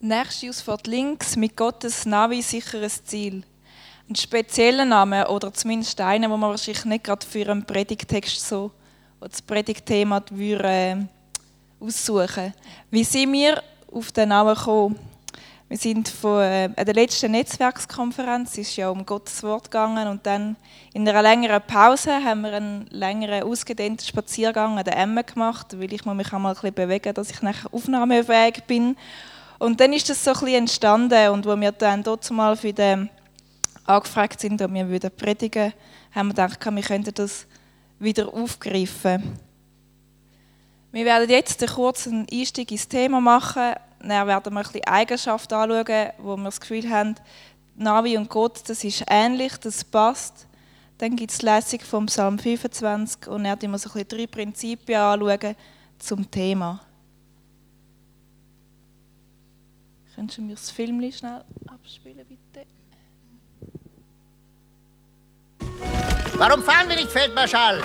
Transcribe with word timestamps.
Nächste 0.00 0.50
Ausfahrt 0.50 0.86
links, 0.86 1.36
mit 1.36 1.56
Gottes 1.56 2.04
Navi 2.04 2.42
sicheres 2.42 3.02
Ziel. 3.04 3.42
Ein 4.08 4.16
spezieller 4.16 4.84
Name 4.84 5.26
oder 5.28 5.52
zumindest 5.54 5.98
einer, 6.00 6.28
wo 6.28 6.36
man 6.36 6.50
wahrscheinlich 6.50 6.84
nicht 6.84 7.04
gerade 7.04 7.24
für 7.24 7.50
einen 7.50 7.64
Predigtext 7.64 8.46
so 8.46 8.70
oder 9.18 9.30
das 9.30 9.40
Predigtthema 9.40 10.22
würde, 10.30 10.68
äh, 10.68 10.96
aussuchen. 11.80 12.52
Wie 12.90 13.04
sind 13.04 13.32
wir 13.32 13.62
auf 13.90 14.12
den 14.12 14.28
Namen 14.28 14.54
gekommen? 14.54 14.98
Wir 15.68 15.78
sind 15.78 16.08
von 16.08 16.42
äh, 16.42 16.84
der 16.84 16.94
letzten 16.94 17.32
Netzwerkskonferenz, 17.32 18.52
es 18.52 18.58
ist 18.58 18.76
ja 18.76 18.90
um 18.90 19.06
Gottes 19.06 19.42
Wort 19.42 19.70
gegangen 19.70 20.06
und 20.08 20.26
dann 20.26 20.56
in 20.92 21.08
einer 21.08 21.22
längeren 21.22 21.62
Pause 21.62 22.22
haben 22.22 22.42
wir 22.42 22.52
einen 22.52 22.86
längeren 22.90 23.44
ausgedehnten 23.44 24.06
Spaziergang 24.06 24.76
an 24.76 24.84
der 24.84 24.98
Emme 24.98 25.24
gemacht, 25.24 25.78
weil 25.78 25.92
ich 25.92 26.04
mich 26.04 26.32
auch 26.32 26.38
mal 26.38 26.50
ein 26.50 26.54
bisschen 26.54 26.74
bewegen, 26.74 27.14
dass 27.14 27.30
ich 27.30 27.40
nachher 27.40 27.72
aufnahmefähig 27.72 28.64
bin. 28.66 28.96
Und 29.58 29.80
dann 29.80 29.92
ist 29.92 30.08
das 30.08 30.24
so 30.24 30.32
ein 30.32 30.48
entstanden 30.48 31.30
und 31.30 31.46
wo 31.46 31.58
wir 31.58 31.72
dann 31.72 32.02
dort 32.02 32.28
mal 32.30 32.56
für 32.56 32.72
den 32.72 33.08
angefragt 33.84 34.40
sind, 34.40 34.60
ob 34.62 34.72
wir 34.72 34.90
wieder 34.90 35.10
predigen, 35.10 35.72
haben 36.12 36.28
wir 36.28 36.34
gedacht, 36.34 36.64
wir 36.64 36.82
könnten 36.82 37.14
das 37.14 37.46
wieder 37.98 38.32
aufgreifen. 38.32 39.38
Wir 40.92 41.04
werden 41.04 41.28
jetzt 41.28 41.62
einen 41.62 41.72
kurzen 41.72 42.26
Einstieg 42.30 42.70
ins 42.70 42.88
Thema 42.88 43.20
machen. 43.20 43.74
Dann 44.00 44.26
werden 44.26 44.54
wir 44.54 44.60
ein 44.60 44.84
Eigenschaften 44.84 45.54
anschauen, 45.54 46.10
wo 46.18 46.36
wir 46.36 46.44
das 46.44 46.60
Gefühl 46.60 46.88
haben, 46.88 47.16
Navi 47.76 48.16
und 48.16 48.28
Gott, 48.28 48.62
das 48.68 48.84
ist 48.84 49.04
ähnlich, 49.08 49.56
das 49.56 49.82
passt. 49.82 50.46
Dann 50.98 51.16
gibt 51.16 51.32
es 51.32 51.38
die 51.38 51.46
Lesung 51.46 51.80
vom 51.80 52.06
Psalm 52.06 52.38
25 52.38 53.26
und 53.26 53.42
dann 53.42 53.60
werden 53.60 53.72
wir 53.72 53.78
so 53.78 53.90
ein 53.92 54.06
drei 54.06 54.26
Prinzipien 54.28 55.00
anschauen 55.00 55.56
zum 55.98 56.30
Thema. 56.30 56.80
Könntest 60.14 60.38
du 60.38 60.42
mir 60.42 60.54
das 60.54 60.70
Film 60.70 61.00
schnell 61.12 61.42
abspielen, 61.66 62.24
bitte? 62.28 62.66
Warum 66.36 66.62
fahren 66.62 66.88
wir 66.88 66.96
nicht, 66.96 67.10
Feldmarschall? 67.10 67.82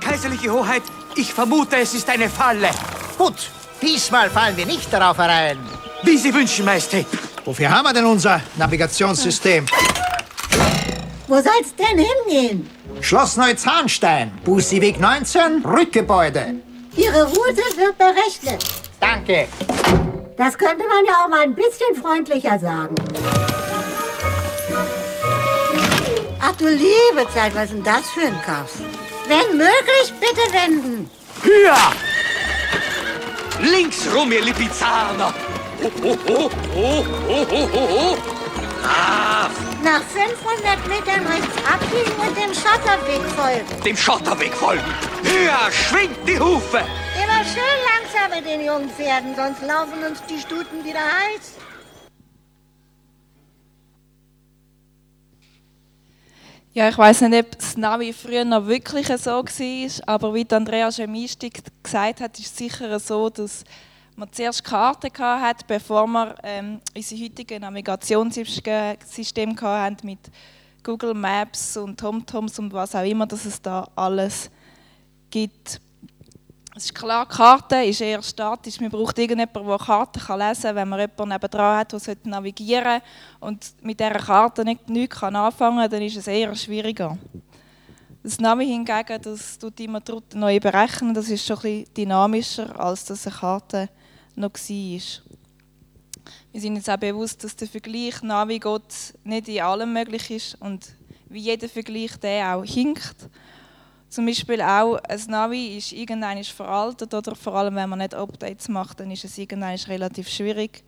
Kaiserliche 0.00 0.52
Hoheit, 0.52 0.82
ich 1.16 1.32
vermute, 1.32 1.76
es 1.76 1.94
ist 1.94 2.08
eine 2.08 2.28
Falle. 2.28 2.70
Gut, 3.16 3.50
diesmal 3.80 4.30
fallen 4.30 4.56
wir 4.56 4.66
nicht 4.66 4.92
darauf 4.92 5.18
herein. 5.18 5.58
Wie 6.02 6.16
Sie 6.16 6.34
wünschen, 6.34 6.64
Majestät. 6.64 7.06
Wofür 7.44 7.70
haben 7.70 7.84
wir 7.84 7.92
denn 7.92 8.04
unser 8.04 8.40
Navigationssystem? 8.56 9.66
Wo 11.28 11.34
soll's 11.34 11.74
denn 11.78 11.98
hingehen? 11.98 12.68
Schloss 13.00 13.36
Neuzahnstein, 13.36 14.32
Bussiweg 14.44 14.98
19, 14.98 15.64
Rückgebäude. 15.64 16.56
Ihre 16.96 17.24
Route 17.24 17.62
wird 17.76 17.96
berechnet. 17.96 18.64
Danke. 19.00 19.48
Das 20.44 20.58
könnte 20.58 20.84
man 20.88 21.04
ja 21.04 21.22
auch 21.22 21.28
mal 21.28 21.42
ein 21.42 21.54
bisschen 21.54 21.94
freundlicher 21.94 22.58
sagen. 22.58 22.96
Ach 26.40 26.56
du 26.56 26.66
liebe 26.66 27.32
Zeit, 27.32 27.54
was 27.54 27.66
ist 27.66 27.74
denn 27.74 27.84
das 27.84 28.10
für 28.10 28.26
ein 28.26 28.42
Kaff? 28.44 28.72
Wenn 29.28 29.56
möglich, 29.56 30.12
bitte 30.18 30.52
wenden. 30.52 31.08
Hier! 31.44 31.76
Links 33.70 34.08
rum, 34.12 34.32
ihr 34.32 34.42
Lipizzaner. 34.42 35.32
Oh, 35.80 35.90
oh, 36.02 36.16
oh, 36.26 36.50
oh, 36.74 37.04
oh, 37.28 37.46
oh, 37.48 37.68
oh, 37.72 37.88
oh. 37.92 38.16
Brav! 38.82 39.52
Nach 39.84 40.02
500 40.02 40.88
Metern 40.88 41.24
rechts 41.24 41.56
abbiegen 41.72 42.16
und 42.18 42.36
dem 42.36 42.52
Schotterweg 42.52 43.22
folgen. 43.36 43.82
Dem 43.84 43.96
Schotterweg 43.96 44.52
folgen. 44.54 44.82
Höher, 45.22 45.70
schwingt 45.70 46.18
die 46.26 46.40
Hufe. 46.40 46.82
Immer 47.42 47.50
schön 47.50 47.62
langsam 47.90 48.38
mit 48.38 48.46
den 48.48 48.64
jungen 48.64 48.88
Pferden, 48.88 49.34
sonst 49.34 49.62
laufen 49.62 50.04
uns 50.08 50.22
die 50.26 50.38
Stuten 50.38 50.84
wieder 50.84 51.00
heiß. 51.00 51.56
Ja, 56.72 56.88
ich 56.88 56.96
weiß 56.96 57.22
nicht, 57.22 57.44
ob 57.44 57.58
das 57.58 57.76
Navi 57.76 58.12
früher 58.12 58.44
noch 58.44 58.68
wirklich 58.68 59.08
so 59.08 59.30
war, 59.30 59.90
aber 60.06 60.34
wie 60.34 60.46
Andrea 60.52 60.86
Einstieg 60.86 61.64
gesagt 61.82 62.20
hat, 62.20 62.38
ist 62.38 62.46
es 62.46 62.56
sicher 62.56 63.00
so, 63.00 63.28
dass 63.28 63.64
man 64.14 64.32
zuerst 64.32 64.62
Karten 64.62 65.10
hatte, 65.18 65.64
bevor 65.66 66.06
wir 66.06 66.36
ähm, 66.44 66.80
unsere 66.94 67.24
heutigen 67.24 67.62
Navigationssysteme 67.62 69.60
hatten 69.60 70.06
mit 70.06 70.30
Google 70.84 71.14
Maps 71.14 71.76
und 71.76 71.98
TomToms 71.98 72.60
und 72.60 72.72
was 72.72 72.94
auch 72.94 73.04
immer, 73.04 73.26
dass 73.26 73.44
es 73.46 73.60
da 73.60 73.88
alles 73.96 74.48
gibt. 75.28 75.80
Es 76.74 76.86
ist 76.86 76.94
klar, 76.94 77.26
Karte 77.28 77.84
ist 77.84 78.00
eher 78.00 78.22
statisch. 78.22 78.80
Man 78.80 78.88
braucht 78.88 79.18
irgendjemanden, 79.18 79.66
der 79.66 79.78
Karten 79.78 80.38
lesen 80.38 80.62
kann, 80.62 80.76
wenn 80.76 80.88
man 80.88 81.00
jemanden 81.00 81.28
nebenan 81.28 81.78
hat, 81.78 81.92
der 81.92 82.16
navigieren 82.24 82.84
sollte 82.84 83.04
und 83.40 83.74
mit 83.82 84.00
dieser 84.00 84.12
Karte 84.12 84.64
nicht, 84.64 84.88
nichts 84.88 85.22
anfangen 85.22 85.78
kann, 85.78 85.90
dann 85.90 86.02
ist 86.02 86.16
es 86.16 86.26
eher 86.26 86.54
schwieriger. 86.56 87.18
Das 88.22 88.40
Navi 88.40 88.66
hingegen, 88.66 89.20
das 89.20 89.58
tut 89.58 89.80
immer 89.80 90.00
neu 90.32 90.60
berechnen, 90.60 91.12
das 91.12 91.28
ist 91.28 91.44
schon 91.44 91.56
ein 91.56 91.62
bisschen 91.62 91.94
dynamischer, 91.94 92.80
als 92.80 93.04
das 93.04 93.26
eine 93.26 93.36
Karte 93.36 93.88
noch 94.34 94.54
war. 94.54 95.00
Wir 96.52 96.60
sind 96.60 96.76
uns 96.76 96.88
auch 96.88 96.96
bewusst, 96.96 97.44
dass 97.44 97.56
der 97.56 97.68
Vergleich 97.68 98.22
Navi-Gott 98.22 98.94
nicht 99.24 99.48
in 99.48 99.60
allem 99.60 99.92
möglich 99.92 100.30
ist 100.30 100.54
und 100.60 100.86
wie 101.28 101.40
jeder 101.40 101.68
Vergleich 101.68 102.16
der 102.16 102.56
auch 102.56 102.64
hinkt. 102.64 103.28
Zum 104.12 104.26
Beispiel 104.26 104.60
auch, 104.60 104.96
ein 105.08 105.20
Navi 105.28 105.78
ist 105.78 105.92
irgendwann 105.92 106.44
veraltet 106.44 107.14
oder 107.14 107.34
vor 107.34 107.54
allem, 107.54 107.76
wenn 107.76 107.88
man 107.88 108.00
nicht 108.00 108.12
Updates 108.12 108.68
macht, 108.68 109.00
dann 109.00 109.10
ist 109.10 109.24
es 109.24 109.38
irgendwann 109.38 109.74
relativ 109.74 110.28
schwierig. 110.28 110.84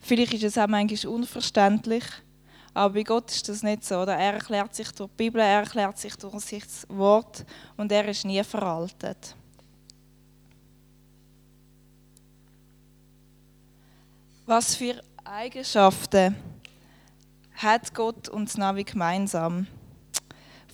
Vielleicht 0.00 0.32
ist 0.32 0.44
es 0.44 0.56
auch 0.56 0.66
manchmal 0.66 1.12
unverständlich, 1.12 2.04
aber 2.72 2.94
bei 2.94 3.02
Gott 3.02 3.30
ist 3.30 3.46
das 3.50 3.62
nicht 3.62 3.84
so. 3.84 3.96
Oder? 3.96 4.16
Er 4.16 4.32
erklärt 4.32 4.74
sich 4.74 4.90
durch 4.92 5.10
die 5.10 5.16
Bibel, 5.18 5.42
er 5.42 5.60
erklärt 5.60 5.98
sich 5.98 6.16
durch 6.16 6.42
sein 6.42 6.62
Wort 6.88 7.44
und 7.76 7.92
er 7.92 8.08
ist 8.08 8.24
nie 8.24 8.42
veraltet. 8.42 9.36
Was 14.46 14.76
für 14.76 14.98
Eigenschaften 15.26 16.34
hat 17.56 17.92
Gott 17.92 18.30
und 18.30 18.48
das 18.48 18.56
Navi 18.56 18.84
gemeinsam? 18.84 19.66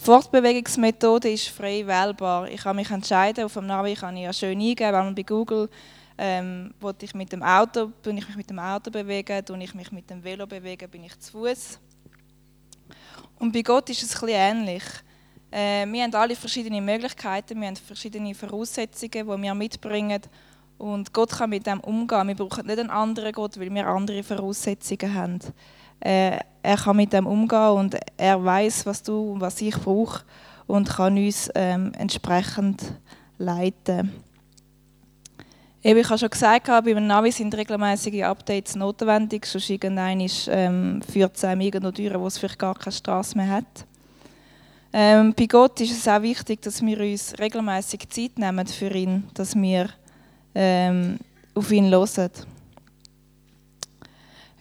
Fortbewegungsmethode 0.02 1.30
ist 1.30 1.48
frei 1.50 1.86
wählbar. 1.86 2.48
Ich 2.48 2.62
kann 2.62 2.74
mich 2.74 2.90
entscheiden, 2.90 3.44
auf 3.44 3.54
dem 3.54 3.66
Navi 3.66 3.94
kann 3.94 4.16
ich 4.16 4.24
ja 4.24 4.32
schön 4.32 4.58
eingeben, 4.58 4.92
wenn 4.92 5.04
man 5.04 5.14
bei 5.14 5.22
Google 5.22 5.68
ähm, 6.18 6.74
ich 7.00 7.14
mit 7.14 7.30
dem 7.30 7.44
Auto, 7.44 7.86
bin 8.02 8.18
ich 8.18 8.26
mich 8.26 8.36
mit 8.36 8.50
dem 8.50 8.58
Auto 8.58 8.90
bewegen, 8.90 9.44
tue 9.44 9.62
ich 9.62 9.74
mich 9.74 9.92
mit 9.92 10.10
dem 10.10 10.24
Velo 10.24 10.44
bewegen, 10.44 10.90
bin 10.90 11.04
ich 11.04 11.16
zu 11.20 11.30
Fuß. 11.30 11.78
Und 13.38 13.52
bei 13.52 13.62
Gott 13.62 13.90
ist 13.90 14.02
es 14.02 14.20
ein 14.20 14.28
ähnlich. 14.28 14.82
Äh, 15.52 15.86
wir 15.86 16.02
haben 16.02 16.14
alle 16.16 16.34
verschiedene 16.34 16.80
Möglichkeiten, 16.80 17.60
wir 17.60 17.68
haben 17.68 17.76
verschiedene 17.76 18.34
Voraussetzungen, 18.34 19.12
die 19.12 19.42
wir 19.42 19.54
mitbringen. 19.54 20.22
Und 20.78 21.12
Gott 21.12 21.30
kann 21.30 21.50
mit 21.50 21.64
dem 21.64 21.78
umgehen. 21.78 22.26
Wir 22.26 22.34
brauchen 22.34 22.66
nicht 22.66 22.80
einen 22.80 22.90
anderen 22.90 23.30
Gott, 23.30 23.56
weil 23.56 23.72
wir 23.72 23.86
andere 23.86 24.24
Voraussetzungen 24.24 25.14
haben. 25.14 25.38
Äh, 26.00 26.40
er 26.62 26.76
kann 26.76 26.96
mit 26.96 27.12
dem 27.12 27.26
umgehen 27.26 27.72
und 27.72 27.96
er 28.16 28.42
weiß, 28.42 28.86
was 28.86 29.02
du 29.02 29.32
und 29.32 29.40
was 29.40 29.60
ich 29.60 29.76
brauche 29.76 30.22
und 30.66 30.88
kann 30.88 31.16
uns 31.16 31.50
ähm, 31.54 31.92
entsprechend 31.98 32.94
leiten. 33.38 34.12
Eben, 35.84 35.98
ich 35.98 36.08
habe 36.08 36.18
schon 36.18 36.30
gesagt, 36.30 36.66
bei 36.66 36.76
einem 36.76 37.08
Navi 37.08 37.32
sind 37.32 37.56
regelmäßige 37.56 38.22
Updates 38.22 38.76
notwendig, 38.76 39.44
sonst 39.46 39.68
irgendwann 39.68 40.24
ähm, 40.46 41.02
führt 41.02 41.36
es 41.36 41.44
einem 41.44 41.62
irgendwo 41.62 41.90
durch, 41.90 42.14
wo 42.14 42.26
es 42.28 42.38
vielleicht 42.38 42.60
gar 42.60 42.76
keine 42.76 42.92
Straße 42.92 43.36
mehr 43.36 43.48
hat. 43.48 43.86
Ähm, 44.92 45.34
bei 45.36 45.46
Gott 45.46 45.80
ist 45.80 45.90
es 45.90 46.06
auch 46.06 46.22
wichtig, 46.22 46.62
dass 46.62 46.82
wir 46.82 47.00
uns 47.00 47.34
regelmäßig 47.38 48.08
Zeit 48.10 48.38
nehmen 48.38 48.66
für 48.66 48.90
ihn, 48.90 49.24
dass 49.34 49.56
wir 49.56 49.88
ähm, 50.54 51.18
auf 51.54 51.72
ihn 51.72 51.90
hören. 51.90 52.30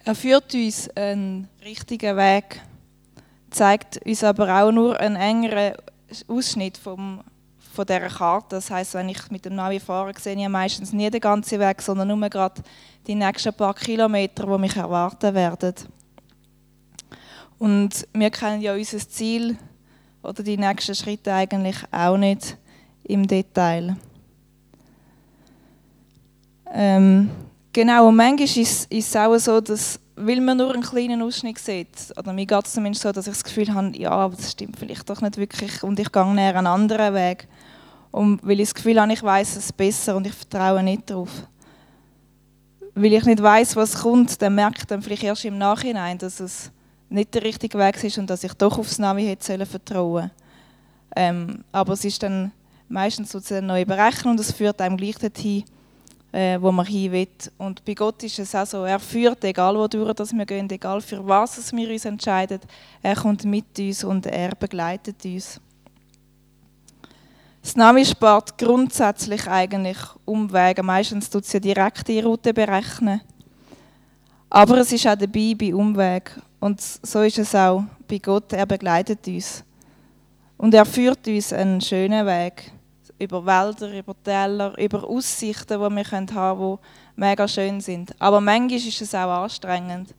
Er 0.04 0.16
führt 0.16 0.52
uns 0.52 0.90
einen 0.96 1.48
richtigen 1.64 2.16
Weg, 2.16 2.60
zeigt 3.50 4.04
uns 4.04 4.24
aber 4.24 4.62
auch 4.62 4.72
nur 4.72 4.98
einen 4.98 5.14
engeren 5.14 5.74
Ausschnitt 6.26 6.76
vom, 6.76 7.22
von 7.72 7.86
dieser 7.86 8.08
Karte. 8.08 8.56
Das 8.56 8.68
heißt, 8.68 8.94
wenn 8.94 9.10
ich 9.10 9.30
mit 9.30 9.44
dem 9.44 9.54
Navi 9.54 9.78
fahre, 9.78 10.12
sehe 10.18 10.34
ich 10.34 10.48
meistens 10.48 10.92
nie 10.92 11.08
den 11.08 11.20
ganzen 11.20 11.60
Weg, 11.60 11.80
sondern 11.80 12.08
nur 12.08 12.28
gerade 12.28 12.62
die 13.06 13.14
nächsten 13.14 13.54
paar 13.54 13.74
Kilometer, 13.74 14.44
die 14.44 14.58
mich 14.58 14.74
erwarten 14.74 15.34
werden. 15.34 15.74
Und 17.60 18.08
wir 18.12 18.30
kennen 18.30 18.60
ja 18.60 18.74
unser 18.74 18.98
Ziel 19.08 19.56
oder 20.20 20.42
die 20.42 20.56
nächsten 20.56 20.96
Schritte 20.96 21.32
eigentlich 21.32 21.76
auch 21.92 22.16
nicht 22.16 22.56
im 23.04 23.24
Detail. 23.24 23.96
Ähm, 26.74 27.30
Genau, 27.72 28.08
und 28.08 28.16
manchmal 28.16 28.46
ist, 28.46 28.92
es 28.92 29.16
auch 29.16 29.38
so, 29.38 29.60
dass, 29.60 29.98
weil 30.14 30.42
man 30.42 30.58
nur 30.58 30.74
einen 30.74 30.82
kleinen 30.82 31.22
Ausschnitt 31.22 31.58
sieht, 31.58 32.12
oder 32.18 32.32
mir 32.34 32.44
geht 32.44 32.66
es 32.66 32.74
zumindest 32.74 33.02
so, 33.02 33.12
dass 33.12 33.26
ich 33.26 33.32
das 33.32 33.44
Gefühl 33.44 33.72
habe, 33.72 33.96
ja, 33.96 34.10
aber 34.10 34.36
das 34.36 34.52
stimmt 34.52 34.78
vielleicht 34.78 35.08
doch 35.08 35.22
nicht 35.22 35.38
wirklich 35.38 35.82
und 35.82 35.98
ich 35.98 36.12
gehe 36.12 36.34
näher 36.34 36.56
einen 36.56 36.66
anderen 36.66 37.14
Weg. 37.14 37.48
Und 38.10 38.46
weil 38.46 38.60
ich 38.60 38.68
das 38.68 38.74
Gefühl 38.74 39.00
habe, 39.00 39.12
ich 39.14 39.22
weiß 39.22 39.56
es 39.56 39.72
besser 39.72 40.16
und 40.16 40.26
ich 40.26 40.34
vertraue 40.34 40.82
nicht 40.82 41.08
darauf. 41.08 41.30
weil 42.94 43.12
ich 43.14 43.24
nicht 43.24 43.42
weiß, 43.42 43.76
was 43.76 44.02
kommt, 44.02 44.42
dann 44.42 44.54
merke 44.54 44.80
ich 44.80 44.84
dann 44.84 45.00
vielleicht 45.00 45.24
erst 45.24 45.44
im 45.46 45.56
Nachhinein, 45.56 46.18
dass 46.18 46.40
es 46.40 46.70
nicht 47.08 47.32
der 47.34 47.42
richtige 47.42 47.78
Weg 47.78 48.02
ist 48.04 48.18
und 48.18 48.28
dass 48.28 48.44
ich 48.44 48.52
doch 48.54 48.78
aufs 48.78 48.98
Navi 48.98 49.24
hätte 49.24 49.64
vertrauen 49.66 50.30
ähm, 51.16 51.64
Aber 51.72 51.94
es 51.94 52.04
ist 52.04 52.22
dann 52.22 52.52
meistens 52.88 53.32
sozusagen 53.32 53.66
neu 53.66 53.84
berechnen 53.84 54.32
und 54.32 54.40
es 54.40 54.52
führt 54.52 54.80
einem 54.80 54.96
gleich 54.98 55.16
dorthin, 55.16 55.64
äh, 56.32 56.58
wo 56.60 56.72
man 56.72 56.86
hin 56.86 57.12
will. 57.12 57.28
Und 57.58 57.84
bei 57.84 57.94
Gott 57.94 58.22
ist 58.22 58.38
es 58.38 58.54
auch 58.54 58.66
so, 58.66 58.84
er 58.84 58.98
führt, 58.98 59.44
egal 59.44 59.76
wodurch 59.76 60.14
dass 60.14 60.32
wir 60.32 60.46
gehen, 60.46 60.68
egal 60.70 61.00
für 61.00 61.26
was 61.26 61.72
wir 61.72 61.90
uns 61.90 62.04
entscheiden, 62.04 62.60
er 63.02 63.14
kommt 63.14 63.44
mit 63.44 63.78
uns 63.78 64.02
und 64.02 64.26
er 64.26 64.54
begleitet 64.54 65.24
uns. 65.24 65.60
Das 67.62 67.76
Navi 67.76 68.04
spart 68.04 68.58
grundsätzlich 68.58 69.46
eigentlich 69.46 69.98
Umwege. 70.24 70.82
Meistens 70.82 71.30
tut 71.30 71.44
es 71.44 71.52
ja 71.52 71.60
direkt 71.60 72.08
die 72.08 72.18
Route 72.18 72.52
berechnen. 72.52 73.20
Aber 74.50 74.78
es 74.78 74.90
ist 74.90 75.06
auch 75.06 75.14
dabei 75.14 75.54
bei 75.56 75.72
Umweg. 75.72 76.32
Und 76.58 76.80
so 76.80 77.22
ist 77.22 77.38
es 77.38 77.54
auch 77.54 77.84
bei 78.08 78.18
Gott. 78.18 78.52
Er 78.52 78.66
begleitet 78.66 79.26
uns. 79.28 79.62
Und 80.58 80.74
er 80.74 80.84
führt 80.84 81.26
uns 81.28 81.52
einen 81.52 81.80
schönen 81.80 82.26
Weg. 82.26 82.72
Über 83.22 83.46
Wälder, 83.46 83.96
über 83.96 84.14
Täler, 84.20 84.76
über 84.76 85.08
Aussichten, 85.08 85.74
die 85.74 85.78
wir 85.78 86.04
haben 86.10 86.26
können, 86.26 86.58
die 86.58 87.20
mega 87.20 87.46
schön 87.46 87.80
sind. 87.80 88.14
Aber 88.20 88.40
manchmal 88.40 88.78
ist 88.78 89.00
es 89.00 89.14
auch 89.14 89.42
anstrengend. 89.42 90.12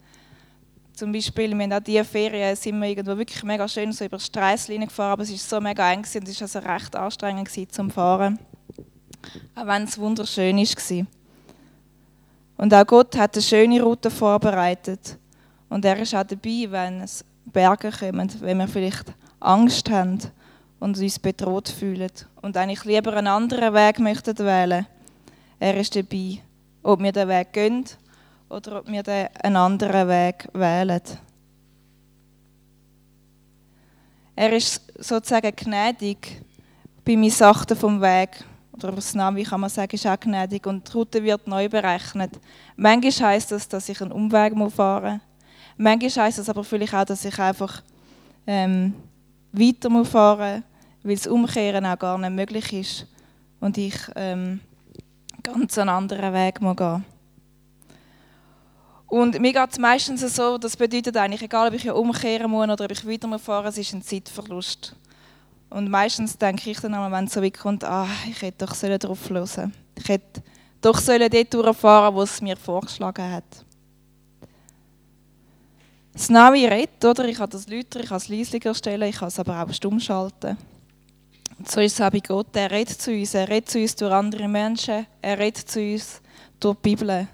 Zum 0.94 1.12
Beispiel, 1.12 1.54
wir 1.54 1.64
haben 1.64 1.74
auch 1.74 1.80
diese 1.82 2.06
Ferien 2.06 2.56
sind 2.56 2.80
wir 2.80 2.88
irgendwo 2.88 3.18
wirklich 3.18 3.44
mega 3.44 3.68
schön 3.68 3.92
so 3.92 4.06
über 4.06 4.20
Straßenlinie 4.20 4.88
gefahren, 4.88 5.14
aber 5.14 5.24
es 5.24 5.32
war 5.32 5.38
so 5.38 5.60
mega 5.60 5.92
eng 5.92 6.06
und 6.16 6.28
es 6.28 6.40
war 6.40 6.44
also 6.44 6.60
recht 6.60 6.96
anstrengend 6.96 7.74
zum 7.74 7.92
Fahren. 7.92 8.40
Auch 9.56 9.68
wenn 9.68 9.84
es 9.84 9.98
wunderschön 9.98 10.56
war. 10.56 11.08
Und 12.58 12.74
auch 12.74 12.88
Gott 12.88 13.18
hat 13.18 13.36
eine 13.36 13.42
schöne 13.42 13.82
Route 13.82 14.10
vorbereitet. 14.10 15.18
Und 15.68 15.84
er 15.84 16.00
ist 16.00 16.16
auch 16.16 16.24
dabei, 16.24 16.68
wenn 16.70 17.02
es 17.02 17.26
Berge 17.46 17.92
kommen, 17.92 18.32
wenn 18.40 18.58
wir 18.60 18.68
vielleicht 18.68 19.12
Angst 19.42 19.90
haben 19.90 20.20
und 20.84 21.00
uns 21.00 21.18
bedroht 21.18 21.70
fühlen 21.70 22.12
und 22.42 22.58
eigentlich 22.58 22.84
lieber 22.84 23.14
einen 23.14 23.28
anderen 23.28 23.74
Weg 23.74 24.00
möchten 24.00 24.38
wählen. 24.40 24.86
Er 25.58 25.78
ist 25.78 25.96
dabei, 25.96 26.40
ob 26.84 27.02
wir 27.02 27.14
den 27.14 27.30
Weg 27.30 27.54
gehen 27.54 27.86
oder 28.50 28.80
ob 28.80 28.88
wir 28.88 29.30
einen 29.42 29.56
anderen 29.56 30.10
Weg 30.10 30.50
wählen. 30.52 31.02
Er 34.36 34.52
ist 34.52 34.82
sozusagen 35.00 35.56
gnädig 35.56 36.42
bei 37.06 37.16
Missachten 37.16 37.78
vom 37.78 38.02
Weg. 38.02 38.44
Oder 38.74 38.92
das 38.92 39.16
Navi 39.16 39.44
kann 39.44 39.62
man 39.62 39.70
sagen, 39.70 39.96
ist 39.96 40.06
auch 40.06 40.20
gnädig. 40.20 40.68
Und 40.68 40.86
die 40.90 40.92
Route 40.98 41.24
wird 41.24 41.48
neu 41.48 41.70
berechnet. 41.70 42.38
Manchmal 42.76 43.30
heisst 43.30 43.54
das, 43.54 43.70
dass 43.70 43.88
ich 43.88 44.02
einen 44.02 44.12
Umweg 44.12 44.54
fahren 44.74 45.14
muss. 45.14 45.22
Manchmal 45.78 46.26
heisst 46.26 46.40
das 46.40 46.50
aber 46.50 46.66
vielleicht 46.66 46.94
auch, 46.94 47.06
dass 47.06 47.24
ich 47.24 47.40
einfach 47.40 47.82
ähm, 48.46 48.94
weiter 49.54 50.04
fahren 50.04 50.56
muss, 50.56 50.73
weil 51.04 51.16
das 51.16 51.28
Umkehren 51.28 51.86
auch 51.86 52.00
gar 52.00 52.18
nicht 52.18 52.32
möglich 52.32 52.74
ist. 52.74 53.08
Und 53.60 53.78
ich 53.78 53.96
ähm, 54.16 54.60
ganz 55.44 55.78
einen 55.78 55.90
anderen 55.90 56.34
Weg 56.34 56.62
muss 56.62 56.76
gehen 56.76 57.06
und 59.14 59.40
mir 59.40 59.54
geht 59.54 59.72
es 59.72 59.78
meistens 59.78 60.22
so, 60.36 60.58
das 60.58 60.76
bedeutet 60.76 61.16
eigentlich, 61.18 61.44
egal 61.44 61.68
ob 61.68 61.76
ich 61.76 61.88
umkehren 61.88 62.50
muss 62.50 62.68
oder 62.68 62.86
ob 62.86 62.92
ich 62.92 63.00
fahren 63.00 63.30
muss, 63.30 63.74
es 63.74 63.78
ist 63.78 63.94
ein 63.94 64.02
Zeitverlust. 64.02 64.96
Und 65.70 65.88
meistens 65.88 66.36
denke 66.36 66.72
ich 66.72 66.80
dann, 66.80 67.12
wenn 67.12 67.26
es 67.26 67.34
so 67.34 67.44
weit 67.44 67.56
kommt, 67.56 67.84
ah, 67.84 68.08
ich 68.28 68.42
hätte 68.42 68.66
doch 68.66 68.76
darauf 68.76 69.30
hören 69.30 69.46
sollen. 69.46 69.74
Ich 70.00 70.10
hätte 70.10 70.42
doch 70.82 70.98
sollen 70.98 71.30
dort 71.30 71.54
durchfahren, 71.54 72.16
wo 72.16 72.24
es 72.24 72.42
mir 72.42 72.58
vorgeschlagen 72.58 73.32
hat. 73.32 73.44
Das 76.14 76.32
Navi 76.32 76.66
redet, 76.66 77.06
oder? 77.06 77.26
Ich 77.26 77.38
kann 77.38 77.52
das 77.52 77.68
lauter, 77.68 78.00
ich 78.00 78.08
kann 78.08 78.18
es 78.18 78.30
leislicher 78.30 78.74
stellen, 78.74 79.10
ich 79.10 79.18
kann 79.18 79.28
es 79.28 79.38
aber 79.38 79.62
auch 79.62 79.72
stumm 79.74 80.00
schalten. 80.00 80.58
So 81.66 81.82
ist 81.82 81.94
es 81.94 82.02
auch 82.02 82.10
bei 82.10 82.20
Gott. 82.20 82.56
Er 82.56 82.72
redet 82.72 83.02
zu 83.02 83.12
uns. 83.12 83.34
Er 83.34 83.48
redet 83.48 83.70
zu 83.70 83.80
uns 83.80 83.96
durch 83.96 84.12
andere 84.12 84.48
Menschen. 84.48 85.06
Er 85.22 85.38
redet 85.38 85.70
zu 85.70 85.80
uns 85.80 86.22
durch 86.60 86.76
die 86.78 86.96
Bibel. 86.96 87.28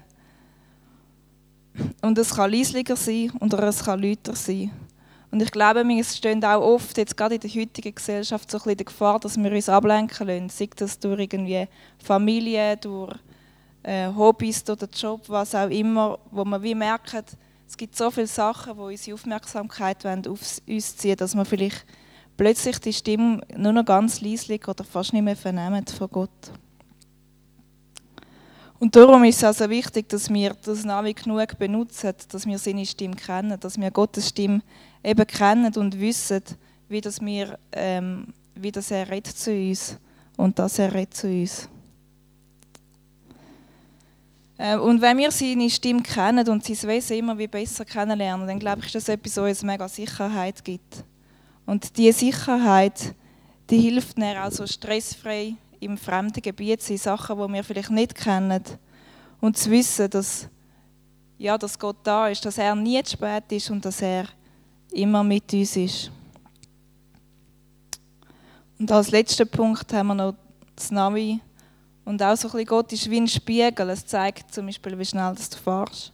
Und 2.02 2.18
es 2.18 2.34
kann 2.34 2.50
leislicher 2.50 2.96
sein 2.96 3.30
oder 3.40 3.62
es 3.64 3.84
kann 3.84 4.02
lauter 4.02 4.34
sein. 4.34 4.70
Und 5.30 5.40
ich 5.40 5.50
glaube, 5.52 5.86
wir 5.86 6.04
stehen 6.04 6.44
auch 6.44 6.60
oft, 6.60 6.98
jetzt 6.98 7.16
gerade 7.16 7.36
in 7.36 7.40
der 7.40 7.50
heutigen 7.50 7.94
Gesellschaft, 7.94 8.50
so 8.50 8.58
ein 8.58 8.62
bisschen 8.62 8.78
die 8.78 8.84
Gefahr, 8.84 9.20
dass 9.20 9.36
wir 9.36 9.52
uns 9.52 9.68
ablenken 9.68 10.26
lassen. 10.26 10.48
Sei 10.48 10.68
das 10.74 10.98
durch 10.98 11.20
irgendwie 11.20 11.68
Familie, 12.02 12.76
durch 12.76 13.14
äh, 13.84 14.08
Hobbys, 14.08 14.64
den 14.64 14.76
Job, 14.92 15.22
was 15.28 15.54
auch 15.54 15.70
immer, 15.70 16.18
wo 16.32 16.44
man 16.44 16.62
wie 16.62 16.74
merkt, 16.74 17.36
es 17.68 17.76
gibt 17.76 17.96
so 17.96 18.10
viele 18.10 18.26
Sachen, 18.26 18.74
die 18.74 18.80
unsere 18.80 19.14
Aufmerksamkeit 19.14 20.04
auf 20.04 20.60
uns 20.66 20.96
ziehen 20.96 21.16
dass 21.16 21.36
wir 21.36 21.44
vielleicht 21.44 21.86
plötzlich 22.40 22.78
die 22.78 22.94
Stimme 22.94 23.42
nur 23.54 23.74
noch 23.74 23.84
ganz 23.84 24.22
leislich 24.22 24.66
oder 24.66 24.82
fast 24.82 25.12
nicht 25.12 25.20
mehr 25.20 25.36
vernehmen 25.36 25.84
von 25.86 26.08
Gott. 26.08 26.52
Und 28.78 28.96
darum 28.96 29.24
ist 29.24 29.36
es 29.36 29.44
also 29.44 29.68
wichtig, 29.68 30.08
dass 30.08 30.32
wir 30.32 30.56
das 30.64 30.86
Navi 30.86 31.12
genug 31.12 31.58
benutzen, 31.58 32.14
dass 32.30 32.46
wir 32.46 32.58
seine 32.58 32.86
Stimme 32.86 33.14
kennen, 33.14 33.60
dass 33.60 33.78
wir 33.78 33.90
Gottes 33.90 34.30
Stimme 34.30 34.62
eben 35.04 35.26
kennen 35.26 35.70
und 35.76 36.00
wissen, 36.00 36.40
wie, 36.88 37.02
das 37.02 37.20
wir, 37.20 37.58
ähm, 37.72 38.28
wie 38.54 38.72
das 38.72 38.90
er 38.90 39.10
redet 39.10 39.36
zu 39.36 39.52
uns 39.52 39.98
und 40.38 40.58
dass 40.58 40.78
er 40.78 40.94
redet 40.94 41.12
zu 41.12 41.28
uns. 41.28 41.68
Äh, 44.56 44.78
und 44.78 45.02
wenn 45.02 45.18
wir 45.18 45.30
seine 45.30 45.68
Stimme 45.68 46.02
kennen 46.02 46.48
und 46.48 46.64
sein 46.64 46.88
Wesen 46.88 47.18
immer 47.18 47.36
wie 47.36 47.48
besser 47.48 47.84
kennenlernen, 47.84 48.46
dann 48.46 48.58
glaube 48.58 48.80
ich, 48.86 48.92
dass 48.92 49.04
das 49.04 49.14
etwas, 49.14 49.36
was 49.36 49.48
uns 49.50 49.62
mega 49.62 49.86
Sicherheit 49.86 50.64
gibt. 50.64 51.04
Und 51.66 51.96
diese 51.96 52.18
Sicherheit, 52.18 53.14
die 53.68 53.78
hilft 53.78 54.18
mir 54.18 54.44
auch 54.44 54.50
so 54.50 54.66
stressfrei 54.66 55.54
im 55.78 55.96
fremden 55.96 56.42
Gebiet 56.42 56.82
sind, 56.82 57.00
Sachen, 57.00 57.38
die 57.38 57.52
wir 57.52 57.64
vielleicht 57.64 57.90
nicht 57.90 58.14
kennen. 58.14 58.62
Und 59.40 59.56
zu 59.56 59.70
wissen, 59.70 60.10
dass, 60.10 60.48
ja, 61.38 61.56
dass 61.56 61.78
Gott 61.78 61.98
da 62.02 62.28
ist, 62.28 62.44
dass 62.44 62.58
er 62.58 62.74
nie 62.74 63.02
zu 63.02 63.12
spät 63.12 63.50
ist 63.50 63.70
und 63.70 63.84
dass 63.84 64.02
er 64.02 64.26
immer 64.92 65.22
mit 65.22 65.52
uns 65.52 65.76
ist. 65.76 66.10
Und 68.78 68.90
als 68.90 69.10
letzten 69.10 69.48
Punkt 69.48 69.92
haben 69.92 70.08
wir 70.08 70.14
noch 70.14 70.34
das 70.74 70.90
Navi. 70.90 71.40
Und 72.04 72.22
auch 72.22 72.36
so 72.36 72.48
ein 72.48 72.52
bisschen 72.52 72.66
Gott 72.66 72.92
ist 72.92 73.10
wie 73.10 73.20
ein 73.20 73.28
Spiegel. 73.28 73.90
Es 73.90 74.06
zeigt 74.06 74.52
zum 74.52 74.66
Beispiel, 74.66 74.98
wie 74.98 75.04
schnell 75.04 75.34
du 75.34 75.56
fährst. 75.56 76.12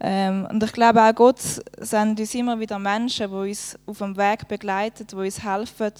Ähm, 0.00 0.46
und 0.50 0.62
ich 0.62 0.72
glaube 0.72 1.02
auch 1.02 1.14
Gott 1.14 1.40
sendet 1.78 2.20
uns 2.20 2.34
immer 2.34 2.58
wieder 2.58 2.78
Menschen, 2.78 3.30
die 3.30 3.50
uns 3.50 3.78
auf 3.86 3.98
dem 3.98 4.16
Weg 4.16 4.48
begleiten, 4.48 5.06
die 5.06 5.14
uns 5.14 5.42
helfen, 5.42 5.92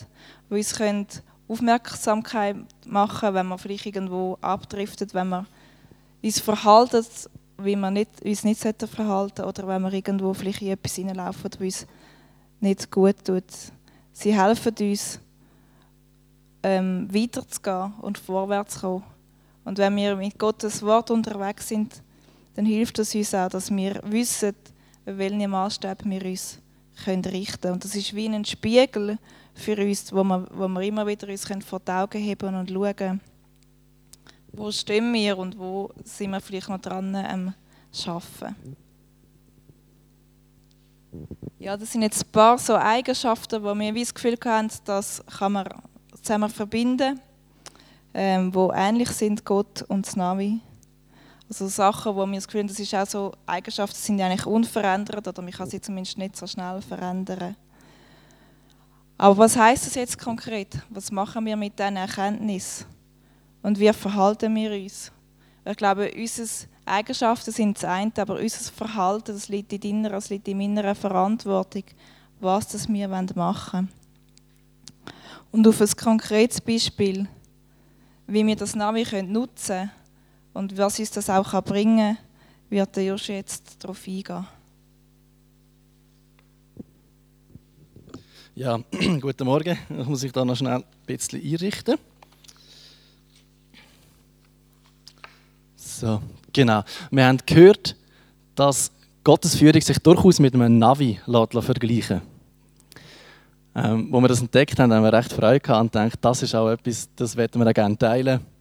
die 0.50 0.54
uns 0.54 0.74
können 0.74 1.06
Aufmerksamkeit 1.48 2.56
machen, 2.86 3.34
wenn 3.34 3.46
man 3.46 3.58
vielleicht 3.58 3.86
irgendwo 3.86 4.38
abdriftet, 4.40 5.14
wenn 5.14 5.28
man 5.28 5.46
uns 6.22 6.40
verhalten, 6.40 7.04
wie 7.58 7.76
man 7.76 7.94
nicht, 7.94 8.22
uns 8.24 8.44
nicht 8.44 8.60
verhalten 8.60 9.44
oder 9.44 9.68
wenn 9.68 9.82
wir 9.82 9.92
irgendwo 9.92 10.34
vielleicht 10.34 10.62
in 10.62 10.68
etwas 10.68 10.94
hineinlaufen, 10.94 11.44
was 11.44 11.60
uns 11.60 11.86
nicht 12.60 12.90
gut 12.90 13.24
tut. 13.24 13.44
Sie 14.12 14.34
helfen 14.38 14.74
uns, 14.80 15.20
ähm, 16.62 17.08
weiterzugehen 17.12 17.92
und 18.00 18.16
vorwärts 18.16 18.74
zu 18.74 18.80
kommen. 18.80 19.04
Und 19.64 19.78
wenn 19.78 19.96
wir 19.96 20.16
mit 20.16 20.38
Gottes 20.38 20.82
Wort 20.82 21.10
unterwegs 21.10 21.68
sind, 21.68 22.02
dann 22.54 22.64
hilft 22.64 22.98
es 22.98 23.14
uns 23.14 23.34
auch, 23.34 23.48
dass 23.48 23.70
wir 23.70 24.00
wissen, 24.04 24.54
welchen 25.04 25.50
Maßstab 25.50 26.04
wir 26.04 26.24
uns 26.24 26.58
können 27.04 27.24
richten 27.24 27.60
können. 27.60 27.74
Und 27.74 27.84
das 27.84 27.94
ist 27.94 28.14
wie 28.14 28.28
ein 28.28 28.44
Spiegel 28.44 29.18
für 29.54 29.76
uns, 29.76 30.12
wo 30.12 30.24
wir, 30.24 30.46
wo 30.52 30.68
wir 30.68 30.82
immer 30.82 31.06
wieder 31.06 31.28
uns 31.28 31.46
vor 31.64 31.80
die 31.80 31.90
Augen 31.90 32.20
heben 32.20 32.54
und 32.54 32.70
schauen, 32.70 33.20
wo 34.52 34.70
stehen 34.70 35.12
wir 35.12 35.36
und 35.38 35.58
wo 35.58 35.90
sind 36.04 36.30
wir 36.30 36.40
vielleicht 36.40 36.68
noch 36.68 36.80
dran 36.80 37.14
am 37.14 37.54
Arbeiten. 38.06 38.76
Ja, 41.58 41.76
das 41.76 41.92
sind 41.92 42.02
jetzt 42.02 42.24
ein 42.24 42.32
paar 42.32 42.58
so 42.58 42.76
Eigenschaften, 42.76 43.62
wo 43.62 43.74
wir 43.74 43.94
wie 43.94 44.00
das 44.00 44.14
Gefühl 44.14 44.36
haben, 44.44 44.68
das 44.84 45.24
kann 45.38 45.52
man 45.52 45.68
zusammen 46.20 46.50
verbinden, 46.50 47.20
ähm, 48.12 48.54
wo 48.54 48.72
ähnlich 48.72 49.10
sind 49.10 49.44
Gott 49.44 49.82
und 49.82 50.06
das 50.06 50.16
Navi. 50.16 50.60
Also 51.48 51.68
Sachen, 51.68 52.16
wo 52.16 52.26
wir 52.26 52.34
das 52.34 52.46
Gefühl 52.46 52.60
haben, 52.60 52.68
das 52.68 52.80
ist 52.80 52.94
auch 52.94 53.06
so 53.06 53.32
Eigenschaften, 53.46 53.96
sind 53.96 54.20
eigentlich 54.20 54.46
unverändert 54.46 55.28
oder 55.28 55.42
man 55.42 55.52
kann 55.52 55.68
sie 55.68 55.80
zumindest 55.80 56.16
nicht 56.16 56.36
so 56.36 56.46
schnell 56.46 56.80
verändern. 56.80 57.56
Aber 59.18 59.36
was 59.38 59.56
heißt 59.56 59.86
das 59.86 59.94
jetzt 59.94 60.18
konkret? 60.18 60.78
Was 60.90 61.12
machen 61.12 61.44
wir 61.44 61.56
mit 61.56 61.78
diesen 61.78 61.96
Erkenntnis? 61.96 62.86
Und 63.62 63.78
wie 63.78 63.92
verhalten 63.92 64.54
wir 64.54 64.72
uns? 64.72 65.12
Ich 65.64 65.76
glaube, 65.76 66.10
unsere 66.14 66.48
Eigenschaften 66.84 67.50
sind 67.50 67.76
das 67.76 67.84
eine, 67.84 68.12
aber 68.18 68.38
unser 68.38 68.72
Verhalten, 68.72 69.32
das 69.32 69.48
liegt 69.48 69.72
in 69.72 69.80
deiner, 69.80 70.10
das 70.10 70.28
liegt 70.28 70.48
in 70.48 70.58
meiner 70.58 70.94
Verantwortung, 70.94 71.84
was 72.40 72.68
das 72.68 72.88
wir 72.88 73.08
machen 73.08 73.36
wollen. 73.36 73.88
Und 75.50 75.66
auf 75.68 75.80
ein 75.80 75.96
konkretes 75.96 76.60
Beispiel, 76.60 77.26
wie 78.26 78.44
wir 78.44 78.56
das 78.56 78.74
Navi 78.74 79.06
nutzen 79.22 79.66
können, 79.66 79.90
Und 80.54 80.78
was 80.78 81.00
uns 81.00 81.10
das 81.10 81.28
auch 81.28 81.62
bringen 81.64 82.16
kann, 82.16 82.24
wird 82.70 82.96
der 82.96 83.04
Joshi 83.04 83.32
jetzt 83.32 83.82
darauf 83.82 84.06
eingehen. 84.06 84.46
Ja, 88.54 88.78
guten 89.20 89.44
Morgen. 89.44 89.76
Ich 89.98 90.06
muss 90.06 90.22
mich 90.22 90.30
da 90.30 90.44
noch 90.44 90.56
schnell 90.56 90.74
ein 90.74 90.84
bisschen 91.06 91.42
einrichten. 91.42 91.96
So, 95.74 96.22
genau. 96.52 96.84
Wir 97.10 97.26
haben 97.26 97.38
gehört, 97.44 97.96
dass 98.54 98.92
Gottes 99.24 99.56
Führung 99.56 99.80
sich 99.80 99.98
durchaus 99.98 100.38
mit 100.38 100.54
einem 100.54 100.78
Navi 100.78 101.18
vergleichen. 101.26 102.22
Ähm, 103.74 104.06
wo 104.12 104.20
wir 104.20 104.28
das 104.28 104.40
entdeckt 104.40 104.78
haben, 104.78 104.92
haben 104.92 105.02
wir 105.02 105.12
recht 105.12 105.32
Freude 105.32 105.58
gehabt 105.58 105.80
und 105.82 105.92
gedacht, 105.92 106.18
das 106.20 106.42
ist 106.44 106.54
auch 106.54 106.70
etwas, 106.70 107.08
das 107.16 107.36
wir 107.36 107.48
gerne 107.72 107.98
teilen. 107.98 108.53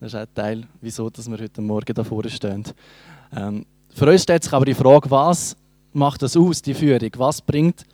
Das 0.00 0.14
ist 0.14 0.18
ein 0.18 0.34
Teil, 0.34 0.66
wieso 0.80 1.10
dass 1.10 1.30
wir 1.30 1.36
heute 1.36 1.60
Morgen 1.60 1.92
da 1.92 2.02
vorne 2.02 2.30
stehen. 2.30 2.64
Ähm, 3.36 3.66
für 3.90 4.08
uns 4.08 4.22
stellt 4.22 4.42
sich 4.42 4.52
aber 4.54 4.64
die 4.64 4.72
Frage, 4.72 5.10
was 5.10 5.54
macht 5.92 6.22
das 6.22 6.38
aus, 6.38 6.62
die 6.62 6.72
Führung? 6.72 7.10
Was 7.18 7.42
bringt 7.42 7.84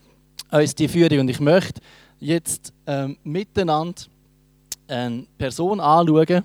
uns 0.53 0.77
die 0.77 0.87
Führung? 0.87 1.19
Und 1.19 1.29
ich 1.29 1.41
möchte 1.41 1.81
jetzt 2.21 2.73
ähm, 2.87 3.17
miteinander 3.25 4.03
eine 4.87 5.27
Person 5.37 5.81
anschauen, 5.81 6.45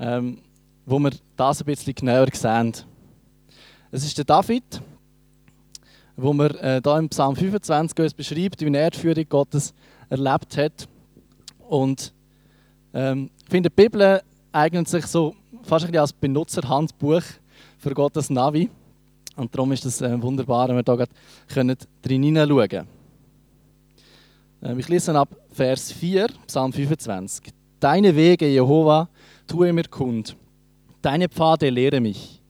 ähm, 0.00 0.38
wo 0.84 0.98
wir 0.98 1.12
das 1.36 1.62
ein 1.62 1.66
bisschen 1.66 1.94
genauer 1.94 2.26
sehen. 2.32 2.72
Es 3.92 4.04
ist 4.04 4.18
der 4.18 4.24
David, 4.24 4.82
wo 6.16 6.32
man 6.32 6.50
äh, 6.56 6.78
im 6.78 7.08
Psalm 7.10 7.36
25 7.36 7.96
uns 7.96 8.12
beschreibt, 8.12 8.60
wie 8.60 8.74
er 8.74 8.90
die 8.90 8.98
Führung 8.98 9.28
Gottes 9.28 9.72
erlebt 10.10 10.56
hat. 10.56 10.88
Und 11.68 12.12
ähm, 12.92 13.30
ich 13.44 13.50
finde, 13.50 13.70
die 13.70 13.76
Bibel 13.76 14.20
eignet 14.52 14.88
sich 14.88 15.06
so 15.06 15.34
fast 15.62 15.86
ein 15.86 15.96
als 15.96 16.12
Benutzerhandbuch 16.12 17.22
für 17.78 17.94
Gottes 17.94 18.30
Navi. 18.30 18.70
Und 19.36 19.54
darum 19.54 19.72
ist 19.72 19.84
es 19.84 20.00
äh, 20.00 20.20
wunderbar, 20.20 20.68
wenn 20.68 20.76
wir 20.76 20.82
da 20.82 21.04
drin 21.48 21.76
hineinschauen 22.22 22.68
können. 22.68 22.88
Ähm, 24.62 24.78
ich 24.78 24.88
lese 24.88 25.16
ab 25.16 25.28
Vers 25.52 25.92
4, 25.92 26.28
Psalm 26.46 26.72
25. 26.72 27.52
Deine 27.80 28.16
Wege, 28.16 28.48
Jehova, 28.48 29.08
tue 29.46 29.72
mir 29.72 29.84
kund. 29.84 30.36
Deine 31.02 31.28
Pfade 31.28 31.70
lehre 31.70 32.00
mich. 32.00 32.42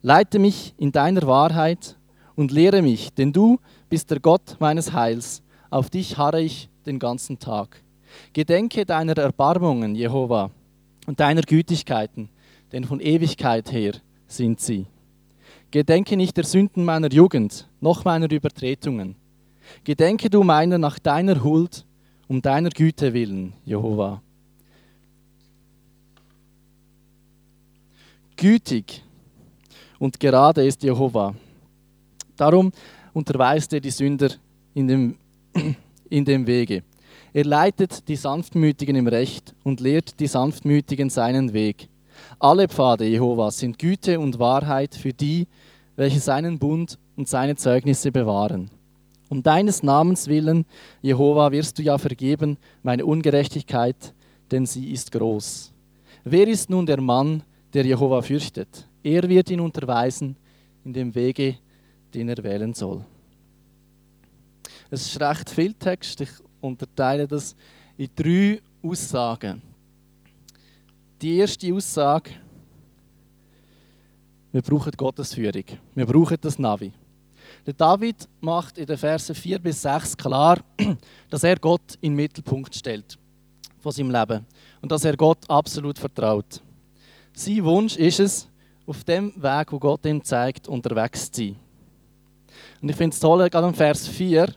Leite 0.00 0.38
mich 0.38 0.74
in 0.78 0.90
deiner 0.90 1.26
Wahrheit 1.26 1.96
und 2.34 2.50
lehre 2.50 2.82
mich, 2.82 3.12
denn 3.12 3.32
du 3.32 3.58
bist 3.88 4.10
der 4.10 4.18
Gott 4.18 4.56
meines 4.58 4.92
Heils. 4.92 5.42
Auf 5.70 5.90
dich 5.90 6.16
harre 6.16 6.40
ich 6.40 6.70
den 6.86 6.98
ganzen 6.98 7.38
Tag. 7.38 7.82
Gedenke 8.32 8.84
deiner 8.84 9.16
Erbarmungen, 9.16 9.94
Jehova, 9.94 10.50
und 11.06 11.20
deiner 11.20 11.42
Gütigkeiten, 11.42 12.28
denn 12.72 12.84
von 12.84 13.00
Ewigkeit 13.00 13.72
her 13.72 13.92
sind 14.26 14.60
sie. 14.60 14.86
Gedenke 15.70 16.16
nicht 16.16 16.36
der 16.36 16.44
Sünden 16.44 16.84
meiner 16.84 17.10
Jugend, 17.10 17.68
noch 17.80 18.04
meiner 18.04 18.30
Übertretungen. 18.30 19.16
Gedenke 19.84 20.28
du 20.28 20.42
meiner 20.42 20.78
nach 20.78 20.98
deiner 20.98 21.42
Huld, 21.42 21.86
um 22.28 22.42
deiner 22.42 22.70
Güte 22.70 23.12
willen, 23.14 23.54
Jehova. 23.64 24.22
Gütig 28.36 29.02
und 29.98 30.18
gerade 30.18 30.66
ist 30.66 30.82
Jehova 30.82 31.34
Darum 32.36 32.72
unterweist 33.12 33.72
er 33.72 33.80
die 33.80 33.90
Sünder 33.90 34.30
in 34.74 34.88
dem, 34.88 35.16
in 36.10 36.24
dem 36.24 36.46
Wege. 36.46 36.82
Er 37.34 37.44
leitet 37.44 38.08
die 38.08 38.16
Sanftmütigen 38.16 38.94
im 38.94 39.06
Recht 39.06 39.54
und 39.64 39.80
lehrt 39.80 40.20
die 40.20 40.26
Sanftmütigen 40.26 41.08
seinen 41.08 41.54
Weg. 41.54 41.88
Alle 42.38 42.68
Pfade 42.68 43.06
Jehovas 43.06 43.58
sind 43.58 43.78
Güte 43.78 44.20
und 44.20 44.38
Wahrheit 44.38 44.94
für 44.94 45.14
die, 45.14 45.46
welche 45.96 46.20
seinen 46.20 46.58
Bund 46.58 46.98
und 47.16 47.28
seine 47.28 47.56
Zeugnisse 47.56 48.12
bewahren. 48.12 48.70
Um 49.30 49.42
deines 49.42 49.82
Namens 49.82 50.28
willen, 50.28 50.66
Jehova, 51.00 51.52
wirst 51.52 51.78
du 51.78 51.82
ja 51.82 51.96
vergeben 51.96 52.58
meine 52.82 53.06
Ungerechtigkeit, 53.06 54.12
denn 54.50 54.66
sie 54.66 54.90
ist 54.90 55.10
groß. 55.10 55.72
Wer 56.24 56.48
ist 56.48 56.68
nun 56.68 56.84
der 56.84 57.00
Mann, 57.00 57.42
der 57.72 57.86
Jehova 57.86 58.20
fürchtet? 58.20 58.86
Er 59.02 59.26
wird 59.26 59.48
ihn 59.48 59.60
unterweisen 59.60 60.36
in 60.84 60.92
dem 60.92 61.14
Wege, 61.14 61.56
den 62.12 62.28
er 62.28 62.44
wählen 62.44 62.74
soll. 62.74 63.06
Es 64.90 65.06
ist 65.06 65.18
recht 65.18 65.48
viel 65.48 65.72
Text. 65.72 66.20
Ich 66.20 66.28
unterteile 66.62 67.26
das 67.26 67.54
in 67.96 68.08
drei 68.14 68.60
Aussagen. 68.82 69.60
Die 71.20 71.36
erste 71.36 71.72
Aussage, 71.72 72.30
wir 74.50 74.62
brauchen 74.62 74.92
Gottes 74.96 75.34
Führung. 75.34 75.64
Wir 75.94 76.06
brauchen 76.06 76.36
das 76.40 76.58
Navi. 76.58 76.92
Der 77.64 77.74
David 77.74 78.28
macht 78.40 78.76
in 78.78 78.86
den 78.86 78.98
Versen 78.98 79.34
4 79.34 79.58
bis 79.58 79.82
6 79.82 80.16
klar, 80.16 80.58
dass 81.30 81.44
er 81.44 81.56
Gott 81.56 81.96
in 82.00 82.12
den 82.12 82.16
Mittelpunkt 82.16 82.74
stellt 82.74 83.18
von 83.80 83.92
seinem 83.92 84.10
Leben 84.10 84.46
und 84.80 84.90
dass 84.90 85.04
er 85.04 85.16
Gott 85.16 85.48
absolut 85.48 85.98
vertraut. 85.98 86.60
Sein 87.34 87.64
Wunsch 87.64 87.96
ist 87.96 88.20
es, 88.20 88.48
auf 88.86 89.04
dem 89.04 89.32
Weg, 89.40 89.72
wo 89.72 89.78
Gott 89.78 90.04
ihm 90.04 90.22
zeigt, 90.22 90.68
unterwegs 90.68 91.30
zu 91.30 91.42
sein. 91.42 91.56
Und 92.80 92.88
ich 92.88 92.96
finde 92.96 93.14
es 93.14 93.20
toll, 93.20 93.48
gerade 93.48 93.68
im 93.68 93.74
Vers 93.74 94.08
4, 94.08 94.52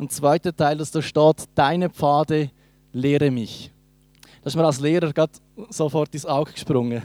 im 0.00 0.08
zweiten 0.08 0.56
Teil, 0.56 0.78
dass 0.78 0.90
da 0.90 1.02
steht, 1.02 1.48
deine 1.54 1.90
Pfade 1.90 2.50
lehre 2.92 3.30
mich. 3.30 3.70
Das 4.42 4.54
ist 4.54 4.56
mir 4.56 4.64
als 4.64 4.80
Lehrer 4.80 5.12
gerade 5.12 5.32
sofort 5.68 6.14
ins 6.14 6.24
Auge 6.24 6.52
gesprungen. 6.52 7.02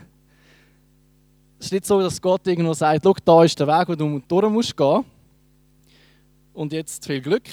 Es 1.59 1.67
ist 1.67 1.71
nicht 1.73 1.85
so, 1.85 1.99
dass 1.99 2.21
Gott 2.21 2.47
irgendwo 2.47 2.73
sagt, 2.73 3.03
schau, 3.03 3.15
da 3.25 3.43
ist 3.43 3.59
der 3.59 3.67
Weg, 3.67 3.89
wo 3.89 3.95
du 3.95 4.21
durch 4.25 4.49
musst 4.49 4.77
gehen. 4.77 5.03
Und 6.53 6.71
jetzt 6.71 7.05
viel 7.05 7.21
Glück. 7.21 7.43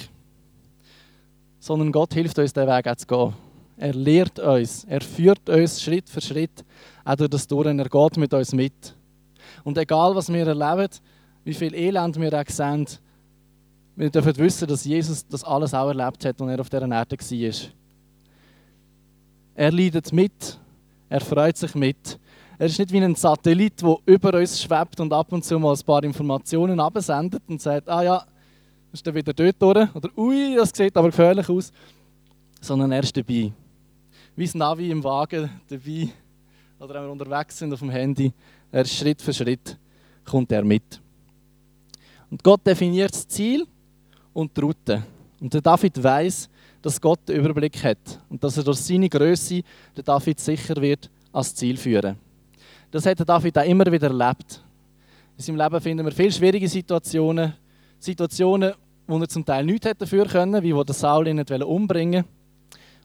Sondern 1.59 1.91
Gott 1.91 2.15
hilft 2.15 2.39
uns, 2.39 2.53
den 2.53 2.69
Weg 2.69 2.99
zu 2.99 3.07
gehen. 3.07 3.33
Er 3.77 3.95
lehrt 3.95 4.39
uns, 4.39 4.85
er 4.85 5.01
führt 5.01 5.49
uns 5.49 5.83
Schritt 5.83 6.09
für 6.09 6.21
Schritt 6.21 6.65
auch 7.05 7.17
durch 7.17 7.31
das 7.31 7.49
durch. 7.49 7.67
Er 7.67 7.89
geht 7.89 8.17
mit 8.17 8.33
uns 8.33 8.53
mit. 8.53 8.95
Und 9.65 9.77
egal, 9.77 10.15
was 10.15 10.33
wir 10.33 10.47
erleben, 10.47 10.89
wie 11.45 11.55
viel 11.55 11.75
Elend 11.75 12.21
wir 12.21 12.33
auch 12.33 12.49
sehen, 12.49 12.87
wir 13.97 14.11
dürfen 14.11 14.37
wissen, 14.39 14.69
dass 14.69 14.85
Jesus 14.85 15.27
das 15.27 15.45
alles 15.45 15.75
auch 15.75 15.89
erlebt 15.89 16.25
hat, 16.25 16.41
als 16.41 16.51
er 16.51 16.61
auf 16.61 16.71
dieser 16.71 16.89
Erde 16.89 17.17
war. 17.17 17.71
Er 19.55 19.71
leidet 19.71 20.13
mit, 20.13 20.59
er 21.09 21.21
freut 21.21 21.57
sich 21.57 21.75
mit. 21.75 22.19
Er 22.59 22.67
ist 22.67 22.79
nicht 22.79 22.93
wie 22.93 22.99
ein 22.99 23.15
Satellit, 23.15 23.83
der 23.83 23.97
über 24.07 24.39
uns 24.39 24.63
schwebt 24.63 25.01
und 25.01 25.13
ab 25.13 25.33
und 25.33 25.45
zu 25.45 25.59
mal 25.59 25.75
ein 25.75 25.85
paar 25.85 26.03
Informationen 26.05 26.81
absendet 26.81 27.43
und 27.49 27.61
sagt, 27.61 27.89
ah 27.89 28.03
ja, 28.03 28.27
ist 28.93 29.07
er 29.07 29.15
wieder 29.15 29.33
dort 29.33 29.61
durch? 29.61 29.95
Oder 29.95 30.11
ui, 30.17 30.55
das 30.57 30.71
sieht 30.71 30.97
aber 30.97 31.09
gefährlich 31.09 31.49
aus. 31.49 31.73
Sondern 32.61 32.93
er 32.93 33.03
ist 33.03 33.17
dabei. 33.17 33.53
Wie 34.37 34.45
das 34.45 34.55
Navi 34.55 34.91
im 34.91 35.03
Wagen 35.03 35.51
dabei. 35.69 36.09
Oder 36.79 36.95
wenn 36.95 37.05
wir 37.05 37.13
unterwegs 37.13 37.59
sind 37.59 37.73
auf 37.73 37.81
dem 37.81 37.91
Handy. 37.91 38.33
Er 38.71 38.83
ist 38.83 38.95
Schritt 38.95 39.21
für 39.21 39.33
Schritt 39.33 39.79
kommt 40.25 40.53
er 40.53 40.65
mit. 40.65 41.01
Und 42.31 42.43
Gott 42.43 42.67
definiert 42.67 43.13
das 43.13 43.27
Ziel 43.29 43.67
und 44.33 44.57
die 44.57 44.61
Route. 44.61 45.03
Und 45.41 45.53
der 45.53 45.61
David 45.61 46.03
weiß, 46.03 46.49
dass 46.81 47.01
Gott 47.01 47.21
den 47.29 47.41
Überblick 47.41 47.83
hat 47.85 48.21
und 48.29 48.43
dass 48.43 48.57
er 48.57 48.65
durch 48.65 48.79
seine 48.79 49.09
Größe 49.09 49.63
den 49.97 50.05
David 50.05 50.41
sicher 50.41 50.77
wird 50.77 51.11
ans 51.33 51.55
Ziel 51.55 51.77
führen. 51.77 52.17
Das 52.91 53.07
hat 53.07 53.19
der 53.19 53.27
David 53.27 53.57
auch 53.57 53.65
immer 53.65 53.91
wieder 53.91 54.09
erlebt. 54.09 54.63
In 55.39 55.45
seinem 55.45 55.57
Leben 55.57 55.81
finden 55.81 56.05
wir 56.05 56.13
viele 56.13 56.33
schwierige 56.33 56.69
Situationen, 56.69 57.55
Situationen, 57.99 58.75
wo 59.07 59.19
er 59.19 59.29
zum 59.29 59.45
Teil 59.45 59.65
nichts 59.65 59.89
dafür 59.99 60.27
können, 60.27 60.63
wie 60.63 60.75
wo 60.75 60.85
der 60.85 60.95
Saul 60.95 61.27
ihn 61.27 61.37
nicht 61.37 61.51
umbringen 61.51 62.25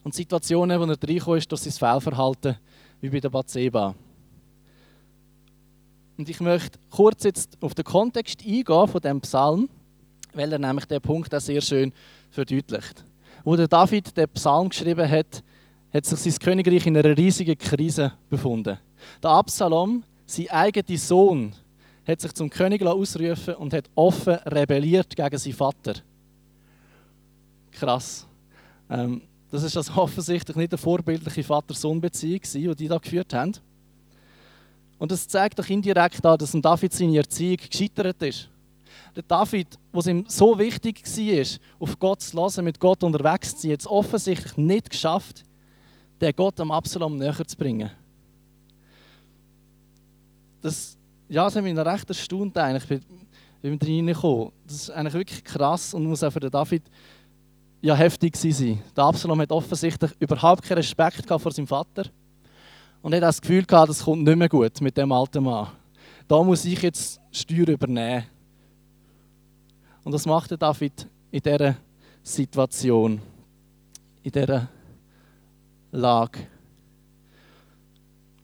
und 0.04 0.14
Situationen, 0.14 0.78
wo 0.78 0.84
er 0.84 0.90
reingekommen 0.90 1.38
ist 1.38 1.50
durch 1.50 1.62
sein 1.62 1.72
Fehlverhalten, 1.72 2.56
wie 3.00 3.08
bei 3.08 3.20
der 3.20 3.30
Bathseba. 3.30 3.94
Und 6.16 6.28
ich 6.28 6.40
möchte 6.40 6.78
kurz 6.90 7.24
jetzt 7.24 7.56
auf 7.60 7.74
den 7.74 7.84
Kontext 7.84 8.42
eingehen 8.44 8.88
von 8.88 9.00
dem 9.00 9.20
Psalm 9.20 9.68
weil 10.34 10.52
er 10.52 10.58
nämlich 10.58 10.84
den 10.86 11.00
Punkt 11.00 11.34
auch 11.34 11.40
sehr 11.40 11.60
schön 11.60 11.92
verdeutlicht. 12.30 13.04
Wo 13.44 13.56
der 13.56 13.68
David 13.68 14.16
den 14.16 14.28
Psalm 14.30 14.68
geschrieben 14.68 15.08
hat, 15.08 15.42
hat 15.92 16.04
sich 16.04 16.18
sein 16.18 16.38
Königreich 16.38 16.86
in 16.86 16.96
einer 16.96 17.16
riesigen 17.16 17.56
Krise 17.56 18.12
befunden. 18.28 18.78
Der 19.22 19.30
Absalom, 19.30 20.04
sein 20.26 20.50
eigener 20.50 20.98
Sohn, 20.98 21.54
hat 22.06 22.20
sich 22.20 22.32
zum 22.34 22.50
König 22.50 22.82
ausrufen 22.82 23.54
und 23.54 23.72
hat 23.72 23.88
offen 23.94 24.34
rebelliert 24.46 25.14
gegen 25.14 25.38
seinen 25.38 25.54
Vater. 25.54 25.94
Krass. 27.72 28.26
Ähm, 28.90 29.22
das 29.50 29.62
ist 29.62 29.76
also 29.76 29.94
offensichtlich 29.94 30.56
nicht 30.56 30.72
eine 30.72 30.78
vorbildliche 30.78 31.42
Vater-Sohn-Beziehung, 31.42 32.40
die 32.52 32.74
die 32.74 32.88
da 32.88 32.98
geführt 32.98 33.32
haben. 33.32 33.52
Und 34.98 35.12
das 35.12 35.28
zeigt 35.28 35.58
doch 35.58 35.68
indirekt 35.68 36.24
an, 36.26 36.38
dass 36.38 36.52
David 36.52 36.92
seine 36.92 37.18
Erziehung 37.18 37.56
gescheitert 37.56 38.20
ist 38.22 38.50
der 39.18 39.24
David, 39.26 39.76
was 39.90 40.06
ihm 40.06 40.24
so 40.28 40.56
wichtig 40.60 41.02
war, 41.04 41.60
auf 41.80 41.98
Gott 41.98 42.22
zu 42.22 42.36
hören, 42.36 42.64
mit 42.64 42.78
Gott 42.78 43.02
unterwegs 43.02 43.56
zu 43.56 43.62
sein, 43.62 43.72
hat 43.72 43.80
es 43.80 43.86
offensichtlich 43.88 44.56
nicht 44.56 44.90
geschafft, 44.90 45.42
den 46.20 46.32
Gott 46.36 46.60
am 46.60 46.70
Absalom 46.70 47.16
näher 47.16 47.34
zu 47.44 47.56
bringen. 47.56 47.90
das, 50.60 50.96
ja, 51.28 51.44
das 51.44 51.56
hat 51.56 51.64
mich 51.64 51.76
recht 51.76 52.08
erstaunt, 52.08 52.56
eigentlich, 52.58 52.88
wie 53.60 53.70
wir 53.72 53.82
reingekommen. 53.82 54.52
Das 54.64 54.76
ist 54.76 54.90
eigentlich 54.90 55.14
wirklich 55.14 55.44
krass 55.44 55.94
und 55.94 56.04
muss 56.04 56.22
auch 56.22 56.32
für 56.32 56.40
den 56.40 56.50
David 56.50 56.84
ja, 57.80 57.96
heftig 57.96 58.36
sein. 58.36 58.80
Der 58.96 59.02
Absalom 59.02 59.40
hat 59.40 59.50
offensichtlich 59.50 60.12
überhaupt 60.20 60.62
keinen 60.62 60.78
Respekt 60.78 61.26
vor 61.26 61.50
seinem 61.50 61.66
Vater 61.66 62.04
und 63.02 63.12
hat 63.12 63.22
das 63.22 63.40
Gefühl 63.40 63.64
gehabt, 63.64 63.88
das 63.88 64.04
kommt 64.04 64.22
nicht 64.22 64.38
mehr 64.38 64.48
gut 64.48 64.80
mit 64.80 64.96
dem 64.96 65.10
alten 65.10 65.42
Mann. 65.42 65.68
Da 66.28 66.40
muss 66.40 66.64
ich 66.64 66.82
jetzt 66.82 67.20
Steuer 67.32 67.68
übernehmen. 67.68 68.37
Und 70.04 70.12
das 70.12 70.26
macht 70.26 70.50
der 70.50 70.58
David 70.58 71.06
in 71.30 71.40
dieser 71.40 71.76
Situation, 72.22 73.20
in 74.22 74.32
dieser 74.32 74.68
Lage. 75.92 76.40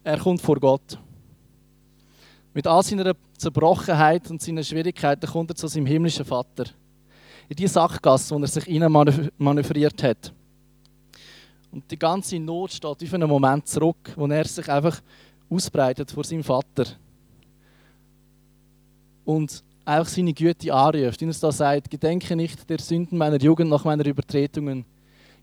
Er 0.02 0.18
kommt 0.18 0.40
vor 0.40 0.60
Gott. 0.60 0.98
Mit 2.52 2.66
all 2.66 2.82
seiner 2.82 3.14
Zerbrochenheit 3.36 4.30
und 4.30 4.40
seinen 4.40 4.62
Schwierigkeiten 4.62 5.26
kommt 5.26 5.50
er 5.50 5.56
zu 5.56 5.66
seinem 5.66 5.86
himmlischen 5.86 6.24
Vater. 6.24 6.64
In 7.48 7.56
die 7.56 7.66
Sackgasse, 7.66 8.34
wo 8.34 8.40
er 8.40 8.46
sich 8.46 8.64
hinein 8.64 9.30
manövriert 9.38 10.02
hat. 10.02 10.32
Und 11.70 11.90
die 11.90 11.98
ganze 11.98 12.38
Not 12.38 12.72
steht 12.72 13.02
auf 13.02 13.14
einen 13.14 13.28
Moment 13.28 13.66
zurück, 13.66 14.12
wo 14.16 14.26
er 14.26 14.44
sich 14.44 14.70
einfach 14.70 15.00
ausbreitet 15.50 16.10
vor 16.10 16.24
seinem 16.24 16.44
Vater. 16.44 16.84
Und 19.24 19.64
auch 19.84 20.06
seine 20.06 20.32
Güte 20.32 20.72
anruft, 20.72 21.20
indem 21.20 21.34
er 21.34 21.40
da 21.40 21.52
sagt, 21.52 21.90
gedenke 21.90 22.34
nicht 22.36 22.68
der 22.68 22.78
Sünden 22.78 23.18
meiner 23.18 23.40
Jugend 23.40 23.70
nach 23.70 23.84
meiner 23.84 24.06
Übertretungen. 24.06 24.84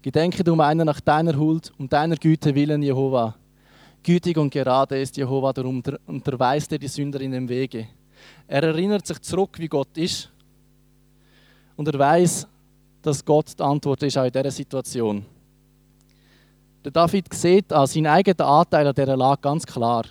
Gedenke 0.02 0.44
du 0.44 0.56
meiner 0.56 0.84
nach 0.84 1.00
deiner 1.00 1.38
Huld, 1.38 1.72
um 1.78 1.88
deiner 1.88 2.16
Güte 2.16 2.56
willen, 2.56 2.82
Jehova. 2.82 3.36
Gütig 4.04 4.38
und 4.38 4.50
gerade 4.50 5.00
ist 5.00 5.16
Jehova, 5.16 5.54
darum 5.54 5.84
unterweist 6.08 6.72
er 6.72 6.80
die 6.80 6.88
Sünder 6.88 7.22
in 7.22 7.32
dem 7.32 7.48
Wege. 7.48 7.88
Er 8.48 8.64
erinnert 8.64 9.06
sich 9.06 9.22
zurück, 9.22 9.58
wie 9.60 9.68
Gott 9.68 9.96
ist. 9.96 10.30
Und 11.76 11.88
er 11.88 12.00
weiß, 12.00 12.48
dass 13.02 13.24
Gott 13.24 13.58
die 13.58 13.64
Antwort 13.64 14.02
ist 14.04 14.18
auch 14.18 14.26
in 14.26 14.32
dieser 14.32 14.52
Situation. 14.52 15.26
Der 16.84 16.92
David 16.92 17.32
sieht 17.34 17.72
an 17.72 17.86
seinen 17.86 18.08
eigenen 18.08 18.42
Anteil 18.42 18.88
an 18.88 18.96
dieser 18.96 19.18
Lage 19.18 19.42
ganz 19.42 19.66
klar. 19.66 20.06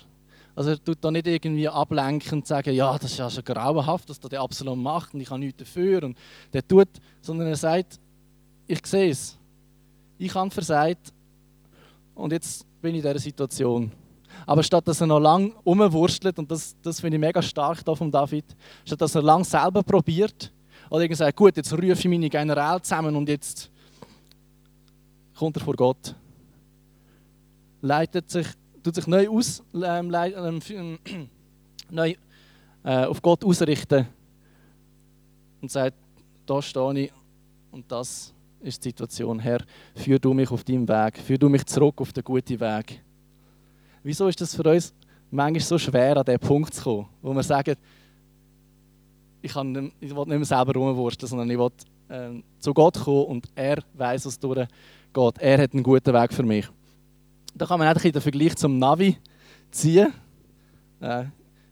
Also 0.55 0.71
er 0.71 0.83
tut 0.83 0.97
da 1.01 1.11
nicht 1.11 1.27
irgendwie 1.27 1.67
ablenken 1.67 2.39
und 2.39 2.47
sagen, 2.47 2.73
ja, 2.73 2.97
das 2.97 3.11
ist 3.11 3.17
ja 3.17 3.29
schon 3.29 3.43
grauenhaft, 3.43 4.09
was 4.09 4.19
der 4.19 4.41
Absalom 4.41 4.81
macht 4.81 5.13
und 5.13 5.21
ich 5.21 5.29
habe 5.29 5.39
nichts 5.39 5.59
dafür. 5.59 6.03
Und 6.03 6.17
der 6.51 6.67
tut, 6.67 6.89
sondern 7.21 7.47
er 7.47 7.55
sagt, 7.55 7.99
ich 8.67 8.85
sehe 8.85 9.09
es. 9.09 9.37
Ich 10.17 10.33
habe 10.35 10.51
versagt 10.51 11.13
und 12.15 12.31
jetzt 12.31 12.65
bin 12.81 12.95
ich 12.95 13.03
in 13.03 13.07
dieser 13.07 13.19
Situation. 13.19 13.91
Aber 14.45 14.63
statt 14.63 14.87
dass 14.87 15.01
er 15.01 15.07
noch 15.07 15.19
lange 15.19 15.51
rumwurstelt, 15.65 16.37
und 16.39 16.49
das, 16.49 16.75
das 16.81 16.99
finde 16.99 17.17
ich 17.17 17.21
mega 17.21 17.41
stark 17.41 17.83
da 17.85 17.95
von 17.95 18.11
David, 18.11 18.45
statt 18.85 19.01
dass 19.01 19.15
er 19.15 19.21
lang 19.21 19.43
selber 19.43 19.83
probiert, 19.83 20.51
oder 20.89 21.01
irgendwie 21.01 21.17
sagt, 21.17 21.37
gut, 21.37 21.55
jetzt 21.55 21.71
rufe 21.71 21.85
ich 21.85 22.05
meine 22.05 22.29
Generäle 22.29 22.81
zusammen 22.81 23.15
und 23.15 23.29
jetzt 23.29 23.71
kommt 25.37 25.55
er 25.55 25.63
vor 25.63 25.75
Gott. 25.75 26.15
Leitet 27.81 28.29
sich, 28.29 28.47
tut 28.83 28.95
sich 28.95 29.07
neu 29.07 29.29
aus, 29.29 29.63
ähm, 29.73 30.13
ähm, 30.13 30.99
neu 31.89 32.15
äh, 32.83 33.05
auf 33.05 33.21
Gott 33.21 33.43
ausrichten 33.45 34.07
und 35.61 35.71
sagt, 35.71 35.95
da 36.45 36.61
stehe 36.61 36.99
ich 36.99 37.11
und 37.71 37.91
das 37.91 38.33
ist 38.59 38.83
die 38.83 38.89
Situation. 38.89 39.39
Herr, 39.39 39.59
führ 39.95 40.19
du 40.19 40.33
mich 40.33 40.51
auf 40.51 40.63
deinem 40.63 40.87
Weg, 40.87 41.17
führ 41.17 41.37
du 41.37 41.49
mich 41.49 41.65
zurück 41.65 41.99
auf 42.01 42.11
den 42.13 42.23
guten 42.23 42.59
Weg. 42.59 43.01
Wieso 44.03 44.27
ist 44.27 44.41
das 44.41 44.55
für 44.55 44.63
uns 44.63 44.93
manchmal 45.29 45.61
so 45.61 45.77
schwer, 45.77 46.17
an 46.17 46.25
diesen 46.25 46.39
Punkt 46.39 46.73
zu 46.73 46.83
kommen, 46.83 47.07
wo 47.21 47.33
wir 47.33 47.43
sagen, 47.43 47.75
ich, 49.41 49.53
kann 49.53 49.71
nicht, 49.71 49.95
ich 49.99 50.15
will 50.15 50.25
nicht 50.25 50.37
mehr 50.37 50.45
selber 50.45 50.73
rumwursteln, 50.73 51.29
sondern 51.29 51.49
ich 51.49 51.57
will 51.57 51.71
äh, 52.09 52.41
zu 52.59 52.73
Gott 52.73 52.99
kommen 52.99 53.25
und 53.25 53.47
er 53.55 53.77
weiß, 53.93 54.25
was 54.25 54.39
durchgeht. 54.39 54.69
Er 55.39 55.61
hat 55.61 55.73
einen 55.73 55.83
guten 55.83 56.13
Weg 56.13 56.33
für 56.33 56.43
mich. 56.43 56.67
Da 57.53 57.65
kann 57.65 57.79
man 57.79 57.87
eigentlich 57.87 58.13
den 58.13 58.21
Vergleich 58.21 58.55
zum 58.55 58.77
Navi 58.79 59.17
ziehen. 59.69 60.13
Äh, 61.01 61.25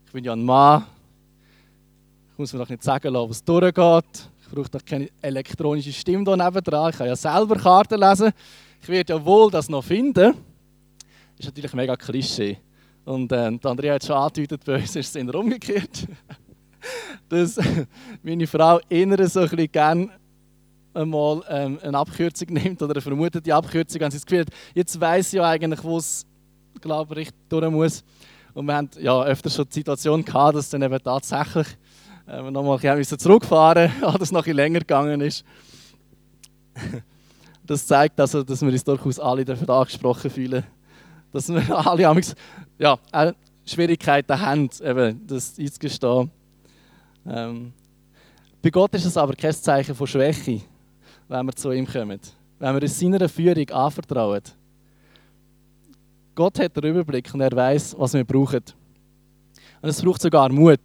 ich 0.06 0.12
bin 0.12 0.24
ja 0.24 0.34
ein 0.34 0.44
Mann. 0.44 0.86
Ich 2.32 2.38
muss 2.38 2.54
mir 2.54 2.60
doch 2.60 2.70
nicht 2.70 2.84
sagen 2.84 3.14
lassen, 3.14 3.30
was 3.30 3.44
durchgeht. 3.44 4.30
Ich 4.42 4.50
brauche 4.50 4.70
doch 4.70 4.84
keine 4.84 5.10
elektronische 5.22 5.94
Stimme 5.94 6.24
hier 6.26 6.38
nebendran. 6.38 6.90
Ich 6.90 6.98
kann 6.98 7.08
ja 7.08 7.16
selber 7.16 7.56
Karten 7.56 8.00
lesen. 8.00 8.32
Ich 8.82 8.88
werde 8.88 9.14
ja 9.14 9.26
wohl 9.26 9.52
das 9.52 9.70
noch 9.70 9.84
finden. 9.84 10.34
Das 10.34 11.40
ist 11.40 11.46
natürlich 11.46 11.74
mega 11.74 11.96
Klischee. 11.96 12.58
Und 13.06 13.32
äh, 13.32 13.58
Andrea 13.64 13.96
hat 13.96 14.04
schon 14.04 14.16
angedeutet, 14.16 14.64
bei 14.66 14.76
uns 14.76 14.96
ist 14.96 15.16
es 15.16 15.36
umgekehrt. 15.36 16.08
dass 17.30 17.58
meine 18.24 18.48
Frau 18.48 18.80
eher 18.90 19.28
so 19.28 19.42
ein 19.42 19.50
bisschen 19.50 19.72
gerne 19.72 20.10
einmal 21.00 21.42
ähm, 21.50 21.80
eine 21.82 21.98
Abkürzung 21.98 22.48
nimmt 22.54 22.82
oder 22.82 22.94
eine 22.94 23.02
vermutete 23.02 23.54
Abkürzung, 23.54 24.02
wenn 24.02 24.12
sie 24.12 24.18
das 24.18 24.26
Gefühl 24.26 24.46
jetzt 24.74 25.00
weiß 25.00 25.32
ja 25.34 25.44
eigentlich, 25.46 25.84
wo 25.84 25.98
es, 25.98 26.26
glaube 26.82 27.22
ich, 27.22 27.30
durch 27.48 27.70
muss. 27.70 28.04
Und 28.54 28.66
wir 28.66 28.76
haben 28.76 28.90
ja 29.00 29.24
öfter 29.24 29.50
schon 29.50 29.66
die 29.70 29.76
Situation 29.76 30.24
gehabt, 30.26 30.56
dass 30.56 30.70
dann 30.70 30.82
eben 30.82 31.00
tatsächlich 31.02 31.68
äh, 32.28 32.52
nochmal 32.52 32.80
zurückfahren 32.80 33.92
mussten, 33.92 34.02
weil 34.14 34.22
es 34.22 34.32
noch 34.32 34.46
ein 34.46 34.56
länger 34.56 34.80
gegangen 34.80 35.22
ist. 35.22 35.44
Das 37.66 37.86
zeigt 37.86 38.20
also, 38.20 38.42
dass 38.42 38.64
wir 38.64 38.72
uns 38.72 38.84
durchaus 38.84 39.20
alle 39.20 39.46
dafür 39.46 39.70
angesprochen 39.70 40.32
fühlen. 40.32 40.64
Dass 41.32 41.50
wir 41.50 41.86
alle 41.86 42.24
ja, 42.80 42.98
auch 43.12 43.32
Schwierigkeiten 43.64 44.42
haben, 44.42 44.72
eben, 44.84 45.28
das 45.28 45.54
einzugestehen. 45.60 46.32
Ähm, 47.28 47.74
bei 48.62 48.72
Gott 48.72 48.94
ist 48.96 49.06
es 49.06 49.16
aber 49.16 49.34
kein 49.36 49.54
Zeichen 49.54 49.94
von 49.94 50.08
Schwäche, 50.08 50.62
wenn 51.30 51.46
wir 51.46 51.56
zu 51.56 51.72
ihm 51.72 51.88
kommen. 51.88 52.20
Wenn 52.60 52.76
wir 52.76 52.82
uns 52.82 53.00
seiner 53.00 53.30
Führung 53.30 53.70
anvertrauen. 53.70 54.42
Gott 56.36 56.60
hat 56.60 56.76
den 56.76 56.84
Überblick 56.84 57.34
und 57.34 57.42
er 57.42 57.52
weiß, 57.52 57.96
was 57.98 58.14
wir 58.14 58.26
brauchen. 58.26 58.64
Und 59.82 59.90
es 59.90 60.02
braucht 60.02 60.22
sogar 60.22 60.52
Mut 60.52 60.80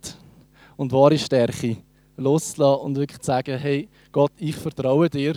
und 0.76 0.92
wahre 0.92 1.18
Stärke, 1.18 1.78
loszulassen 2.16 2.84
und 2.84 2.96
wirklich 2.96 3.20
zu 3.20 3.26
sagen, 3.26 3.58
hey 3.58 3.88
Gott, 4.12 4.32
ich 4.36 4.54
vertraue 4.54 5.08
dir. 5.08 5.34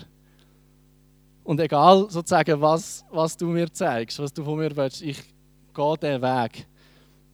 Und 1.44 1.60
egal 1.60 2.08
sozusagen, 2.10 2.60
was, 2.60 3.06
was 3.10 3.38
du 3.38 3.48
mir 3.48 3.72
zeigst, 3.72 4.20
was 4.20 4.34
du 4.34 4.44
von 4.44 4.60
mir 4.60 4.76
willst, 4.76 5.02
ich 5.02 5.24
gehe 5.74 5.98
diesen 5.98 6.22
Weg. 6.22 6.68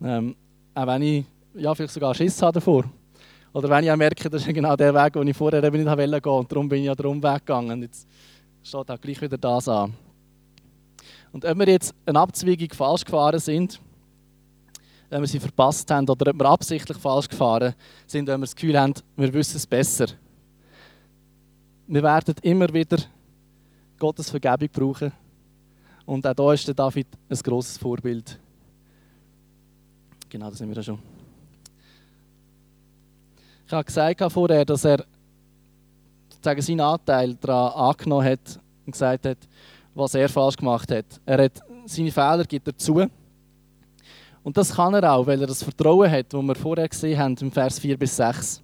Ähm, 0.01 0.36
auch 0.75 0.88
wenn 0.88 1.01
ich 1.01 1.25
ja, 1.55 1.73
vielleicht 1.73 1.93
sogar 1.93 2.13
Schiss 2.13 2.41
habe 2.41 2.53
davor. 2.53 2.86
Oder 3.53 3.69
wenn 3.69 3.83
ich 3.87 3.95
merke, 3.95 4.29
das 4.29 4.45
ist 4.45 4.53
genau 4.53 4.75
der 4.75 4.93
Weg, 4.93 5.13
den 5.13 5.27
ich 5.27 5.37
vorher 5.37 5.63
eben 5.63 5.77
nicht 5.77 5.97
wollte 5.97 6.21
gehen 6.21 6.31
und 6.31 6.51
darum 6.51 6.67
bin 6.67 6.79
ich 6.79 6.85
ja 6.85 6.95
den 6.95 7.05
Umweg 7.05 7.45
gegangen. 7.45 7.83
Jetzt 7.83 8.07
steht 8.63 8.89
auch 8.89 8.99
gleich 8.99 9.21
wieder 9.21 9.37
das 9.37 9.67
an. 9.67 9.93
Und 11.31 11.45
ob 11.45 11.57
wir 11.59 11.67
jetzt 11.67 11.93
eine 12.05 12.19
Abzweigung 12.19 12.69
falsch 12.71 13.05
gefahren 13.05 13.39
sind, 13.39 13.79
wenn 15.09 15.21
wir 15.21 15.27
sie 15.27 15.39
verpasst 15.39 15.89
haben 15.91 16.09
oder 16.09 16.31
ob 16.31 16.37
wir 16.39 16.45
absichtlich 16.45 16.97
falsch 16.97 17.29
gefahren 17.29 17.75
sind, 18.07 18.27
wenn 18.27 18.39
wir 18.39 18.45
das 18.45 18.55
Gefühl 18.55 18.79
haben, 18.79 18.93
wir 19.15 19.31
wissen 19.31 19.57
es 19.57 19.67
besser. 19.67 20.07
Wir 21.85 22.01
werden 22.01 22.33
immer 22.41 22.73
wieder 22.73 22.97
Gottes 23.99 24.31
Vergebung 24.31 24.69
brauchen. 24.73 25.11
Und 26.05 26.25
auch 26.25 26.33
da 26.33 26.53
ist 26.53 26.67
der 26.67 26.73
David 26.73 27.07
ein 27.29 27.37
grosses 27.37 27.77
Vorbild. 27.77 28.39
Genau, 30.29 30.49
das 30.49 30.57
sind 30.57 30.69
wir 30.69 30.75
ja 30.75 30.83
schon. 30.83 31.12
Habe 33.73 33.86
gesagt 33.86 34.31
vorher, 34.31 34.65
dass 34.65 34.86
er 34.86 35.03
seinen 36.41 36.81
Anteil 36.81 37.36
daran 37.36 37.89
angenommen 37.89 38.25
hat 38.25 38.59
und 38.86 38.91
gesagt 38.91 39.25
hat, 39.25 39.38
was 39.95 40.13
er 40.13 40.29
falsch 40.29 40.57
gemacht 40.57 40.91
hat. 40.91 41.05
Er 41.25 41.45
hat 41.45 41.62
seine 41.86 42.12
Fehler 42.12 42.43
gibt 42.45 42.67
er 42.67 42.77
zu 42.77 43.07
und 44.43 44.57
das 44.57 44.75
kann 44.75 44.93
er 44.93 45.12
auch, 45.12 45.25
weil 45.25 45.39
er 45.39 45.47
das 45.47 45.63
Vertrauen 45.63 46.12
hat, 46.12 46.33
das 46.33 46.41
wir 46.41 46.55
vorher 46.55 46.88
gesehen 46.88 47.17
haben, 47.17 47.36
im 47.39 47.51
Vers 47.51 47.79
4 47.79 47.97
bis 47.97 48.15
6. 48.17 48.62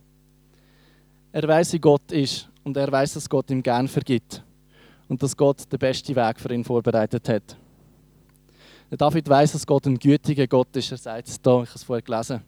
Er 1.32 1.48
weiß, 1.48 1.74
wie 1.74 1.80
Gott 1.80 2.12
ist 2.12 2.50
und 2.64 2.76
er 2.76 2.92
weiß, 2.92 3.14
dass 3.14 3.30
Gott 3.30 3.50
ihm 3.50 3.64
gern 3.64 3.88
vergibt 3.88 4.44
und 5.08 5.24
dass 5.24 5.36
Gott 5.36 5.72
den 5.72 5.80
besten 5.80 6.16
Weg 6.16 6.40
für 6.40 6.54
ihn 6.54 6.64
vorbereitet 6.64 7.30
hat. 7.30 7.56
David 8.92 9.30
weiß, 9.30 9.54
dass 9.54 9.66
Gott 9.66 9.86
ein 9.86 9.98
gütiger 9.98 10.48
Gott 10.48 10.76
ist. 10.76 10.92
Er 10.92 10.98
sagt 10.98 11.28
es 11.28 11.40
hier, 11.44 11.64
ich 11.64 11.70
habe 11.70 11.76
es 11.76 11.84
vorher 11.84 12.02
gelesen. 12.02 12.42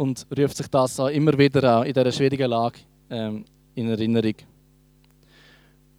Und 0.00 0.26
ruft 0.34 0.56
sich 0.56 0.66
das 0.68 0.98
immer 0.98 1.36
wieder 1.36 1.62
an, 1.76 1.86
in 1.86 1.92
dieser 1.92 2.10
schwierigen 2.10 2.48
Lage 2.48 2.78
ähm, 3.10 3.44
in 3.74 3.90
Erinnerung. 3.90 4.32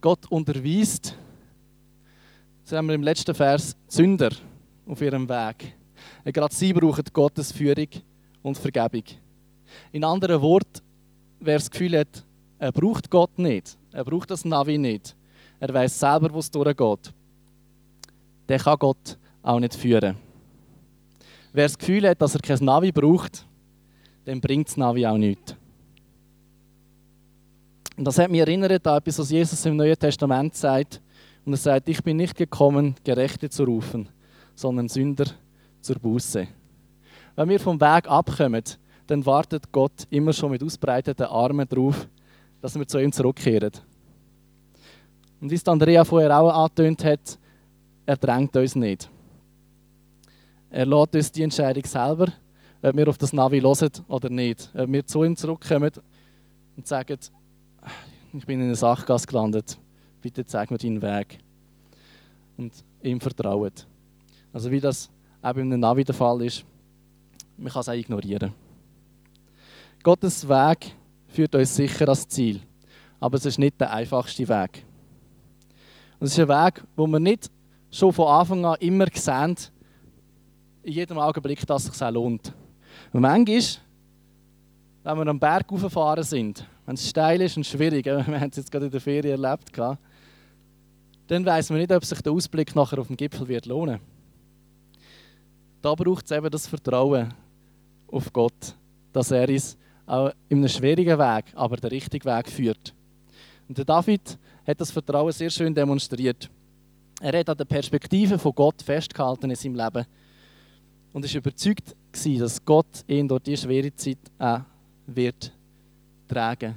Gott 0.01 0.25
unterweist, 0.31 1.15
das 2.63 2.75
haben 2.75 2.87
wir 2.87 2.95
im 2.95 3.03
letzten 3.03 3.35
Vers, 3.35 3.77
Sünder 3.87 4.31
auf 4.87 4.99
ihrem 5.03 5.29
Weg. 5.29 5.75
Gerade 6.25 6.55
sie 6.55 6.73
brauchen 6.73 7.03
Gottes 7.13 7.51
Führung 7.51 7.89
und 8.41 8.57
Vergebung. 8.57 9.03
In 9.91 10.03
anderen 10.03 10.41
Worten, 10.41 10.81
wer 11.39 11.59
das 11.59 11.69
Gefühl 11.69 11.99
hat, 11.99 12.25
er 12.57 12.71
braucht 12.71 13.07
Gott 13.07 13.37
nicht, 13.37 13.77
er 13.91 14.03
braucht 14.03 14.31
das 14.31 14.43
Navi 14.43 14.79
nicht, 14.79 15.15
er 15.59 15.71
weiß 15.71 15.99
selber, 15.99 16.33
wo 16.33 16.39
es 16.39 16.49
durchgeht, 16.49 17.13
der 18.49 18.57
kann 18.57 18.79
Gott 18.79 19.19
auch 19.43 19.59
nicht 19.59 19.75
führen. 19.75 20.17
Wer 21.53 21.65
das 21.65 21.77
Gefühl 21.77 22.09
hat, 22.09 22.19
dass 22.19 22.33
er 22.33 22.41
kein 22.41 22.65
Navi 22.65 22.91
braucht, 22.91 23.45
dem 24.31 24.39
bringt 24.39 24.69
das 24.69 24.77
Navi 24.77 25.05
auch 25.05 25.17
nichts. 25.17 25.55
Und 27.97 28.05
das 28.05 28.17
hat 28.17 28.31
mich 28.31 28.39
erinnert 28.39 28.87
an 28.87 28.97
etwas, 28.97 29.19
was 29.19 29.29
Jesus 29.29 29.65
im 29.65 29.75
Neuen 29.75 29.99
Testament 29.99 30.55
sagt. 30.55 31.01
Und 31.45 31.53
er 31.53 31.57
sagt, 31.57 31.89
ich 31.89 32.01
bin 32.01 32.17
nicht 32.17 32.35
gekommen, 32.35 32.95
Gerechte 33.03 33.49
zu 33.49 33.65
rufen, 33.65 34.07
sondern 34.55 34.87
Sünder 34.87 35.25
zur 35.81 35.97
Buße. 35.97 36.47
Wenn 37.35 37.49
wir 37.49 37.59
vom 37.59 37.79
Weg 37.81 38.09
abkommen, 38.09 38.63
dann 39.07 39.25
wartet 39.25 39.69
Gott 39.71 40.07
immer 40.09 40.31
schon 40.31 40.51
mit 40.51 40.63
ausbreiteten 40.63 41.25
Armen 41.25 41.67
darauf, 41.67 42.07
dass 42.61 42.79
wir 42.79 42.87
zu 42.87 42.99
ihm 42.99 43.11
zurückkehren. 43.11 43.71
Und 45.41 45.51
wie 45.51 45.55
es 45.55 45.67
Andrea 45.67 46.05
vorher 46.05 46.39
auch 46.39 46.63
angetönt 46.63 47.03
hat, 47.03 47.37
er 48.05 48.15
drängt 48.15 48.55
uns 48.55 48.75
nicht. 48.75 49.09
Er 50.69 50.85
lässt 50.85 51.15
uns 51.15 51.31
die 51.33 51.43
Entscheidung 51.43 51.83
selber, 51.83 52.31
ob 52.81 52.95
wir 52.95 53.07
auf 53.07 53.17
das 53.17 53.33
Navi 53.33 53.61
hören 53.61 53.91
oder 54.07 54.29
nicht. 54.29 54.71
Ob 54.73 54.91
wir 54.91 55.05
zu 55.05 55.23
ihm 55.23 55.35
zurückkommen 55.35 55.91
und 56.75 56.87
sagen, 56.87 57.17
ich 58.33 58.45
bin 58.45 58.59
in 58.59 58.67
einer 58.67 58.75
Sackgasse 58.75 59.27
gelandet, 59.27 59.77
bitte 60.21 60.45
zeig 60.45 60.71
mir 60.71 60.77
deinen 60.77 61.01
Weg. 61.01 61.39
Und 62.57 62.73
ihm 63.01 63.19
vertrauen. 63.19 63.71
Also 64.53 64.71
wie 64.71 64.79
das 64.79 65.09
auch 65.41 65.53
bei 65.53 65.61
einem 65.61 65.79
Navi 65.79 66.03
der 66.03 66.15
Fall 66.15 66.41
ist, 66.43 66.65
man 67.57 67.71
kann 67.71 67.81
es 67.81 67.89
auch 67.89 67.93
ignorieren. 67.93 68.53
Gottes 70.03 70.47
Weg 70.47 70.95
führt 71.27 71.55
uns 71.55 71.75
sicher 71.75 72.05
ans 72.05 72.27
Ziel, 72.27 72.59
aber 73.19 73.37
es 73.37 73.45
ist 73.45 73.59
nicht 73.59 73.79
der 73.79 73.93
einfachste 73.93 74.47
Weg. 74.47 74.83
Und 76.19 76.27
es 76.27 76.37
ist 76.37 76.39
ein 76.39 76.49
Weg, 76.49 76.83
wo 76.95 77.07
wir 77.07 77.19
nicht 77.19 77.49
schon 77.91 78.13
von 78.13 78.27
Anfang 78.27 78.65
an 78.65 78.77
immer 78.79 79.07
sehen, 79.13 79.55
in 80.83 80.93
jedem 80.93 81.19
Augenblick, 81.19 81.65
dass 81.67 81.87
es 81.87 81.97
sich 81.97 82.09
lohnt. 82.09 82.53
Und 83.13 83.21
manchmal, 83.21 83.61
wenn 85.03 85.17
wir 85.17 85.27
am 85.27 85.39
Berg 85.39 85.71
raufgefahren 85.71 86.23
sind, 86.23 86.65
wenn 86.85 86.95
es 86.95 87.09
steil 87.09 87.41
ist 87.41 87.57
und 87.57 87.65
schwierig, 87.65 88.05
wir 88.05 88.23
haben 88.23 88.49
es 88.49 88.57
jetzt 88.57 88.71
gerade 88.71 88.85
in 88.85 88.91
der 88.91 89.01
Ferien 89.01 89.41
erlebt, 89.41 89.71
dann 91.27 91.45
weiß 91.45 91.69
man 91.69 91.79
nicht, 91.79 91.91
ob 91.91 92.03
sich 92.03 92.21
der 92.21 92.33
Ausblick 92.33 92.75
nachher 92.75 92.99
auf 92.99 93.07
dem 93.07 93.17
Gipfel 93.17 93.47
wird 93.47 93.65
lohnen. 93.65 93.99
Da 95.81 95.95
braucht 95.95 96.25
es 96.25 96.31
eben 96.31 96.49
das 96.49 96.67
Vertrauen 96.67 97.33
auf 98.07 98.31
Gott, 98.33 98.75
dass 99.13 99.31
er 99.31 99.47
uns 99.49 99.77
auch 100.05 100.31
in 100.49 100.57
einem 100.57 100.67
schwierigen 100.67 101.17
Weg, 101.17 101.45
aber 101.55 101.77
den 101.77 101.89
richtigen 101.89 102.25
Weg 102.25 102.49
führt. 102.49 102.93
Und 103.67 103.77
der 103.77 103.85
David 103.85 104.37
hat 104.67 104.81
das 104.81 104.91
Vertrauen 104.91 105.31
sehr 105.31 105.49
schön 105.49 105.73
demonstriert. 105.73 106.49
Er 107.21 107.39
hat 107.39 107.49
an 107.49 107.57
der 107.57 107.65
Perspektive 107.65 108.37
von 108.37 108.53
Gott 108.53 108.81
festgehalten 108.81 109.49
in 109.49 109.55
seinem 109.55 109.75
Leben 109.75 110.05
und 111.13 111.23
ist 111.23 111.35
überzeugt 111.35 111.95
gewesen, 112.11 112.39
dass 112.39 112.63
Gott 112.63 113.03
ihn 113.07 113.27
durch 113.27 113.43
diese 113.43 113.63
schwere 113.63 113.93
Zeit 113.95 114.17
auch 114.37 114.61
wird 115.07 115.51
tragen. 116.27 116.75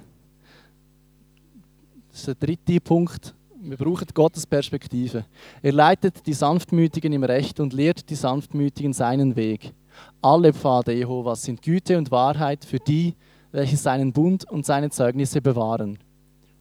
Das 2.10 2.20
ist 2.20 2.28
der 2.28 2.34
dritte 2.34 2.80
Punkt. 2.80 3.34
Wir 3.60 3.76
brauchen 3.76 4.06
Gottes 4.12 4.46
Perspektive. 4.46 5.24
Er 5.62 5.72
leitet 5.72 6.26
die 6.26 6.32
Sanftmütigen 6.32 7.12
im 7.12 7.24
Recht 7.24 7.60
und 7.60 7.72
lehrt 7.72 8.08
die 8.10 8.14
Sanftmütigen 8.14 8.92
seinen 8.92 9.34
Weg. 9.36 9.72
Alle 10.20 10.52
Pfade 10.52 10.92
Jehovas 10.92 11.42
sind 11.42 11.62
Güte 11.62 11.96
und 11.96 12.10
Wahrheit 12.10 12.64
für 12.64 12.78
die, 12.78 13.14
welche 13.52 13.76
seinen 13.76 14.12
Bund 14.12 14.50
und 14.50 14.66
seine 14.66 14.90
Zeugnisse 14.90 15.40
bewahren. 15.40 15.98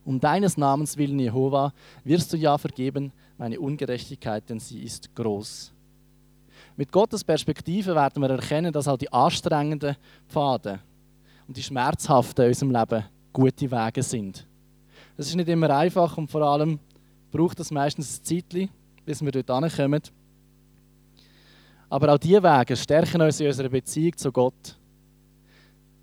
Um 0.06 0.20
deines 0.20 0.58
Namens 0.58 0.98
willen, 0.98 1.20
Jehova, 1.20 1.74
wirst 2.04 2.32
du 2.34 2.38
ja 2.38 2.58
vergeben 2.58 3.12
meine 3.38 3.60
Ungerechtigkeit, 3.60 4.50
denn 4.50 4.60
sie 4.60 4.84
ist 4.84 5.14
groß. 5.16 5.74
Mit 6.76 6.92
Gottes 6.92 7.24
Perspektive 7.24 7.94
werden 7.94 8.22
wir 8.22 8.30
erkennen, 8.32 8.74
dass 8.74 8.88
auch 8.88 8.98
die 8.98 9.12
anstrengenden 9.12 9.96
Pfade 10.28 10.80
und 11.48 11.56
die 11.56 11.64
schmerzhaften 11.64 12.46
in 12.46 12.50
unserem 12.50 12.72
Leben 12.72 13.06
gute 13.32 13.70
Wege 13.70 14.02
sind. 14.02 14.48
Das 15.16 15.28
ist 15.28 15.36
nicht 15.36 15.50
immer 15.50 15.70
einfach 15.70 16.18
und 16.18 16.32
vor 16.32 16.42
allem 16.42 16.80
braucht 17.32 17.60
es 17.60 17.70
meistens 17.70 18.20
ein 18.20 18.24
Zeitchen, 18.24 18.70
bis 19.06 19.24
wir 19.24 19.32
dort 19.32 19.52
ankommen. 19.52 20.02
Aber 21.90 22.14
auch 22.14 22.18
diese 22.18 22.42
Wege 22.42 22.76
stärken 22.76 23.22
uns 23.22 23.40
in 23.40 23.48
unserer 23.48 23.70
Beziehung 23.70 24.18
zu 24.18 24.32
Gott. 24.32 24.78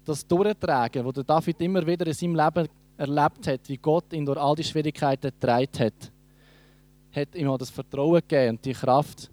Das 0.05 0.25
Durchtragen, 0.25 1.13
das 1.13 1.27
David 1.27 1.61
immer 1.61 1.85
wieder 1.85 2.07
in 2.07 2.13
seinem 2.13 2.37
Leben 2.37 2.69
erlebt 2.97 3.47
hat, 3.49 3.69
wie 3.69 3.77
Gott 3.77 4.13
ihn 4.13 4.25
durch 4.25 4.39
all 4.39 4.55
die 4.55 4.65
Schwierigkeiten 4.65 5.33
getragen 5.33 5.79
hat, 5.79 6.13
hat 7.13 7.35
ihm 7.35 7.49
auch 7.49 7.59
das 7.59 7.71
Vertrauen 7.71 8.21
gegeben 8.21 8.57
und 8.57 8.65
die 8.65 8.73
Kraft, 8.73 9.31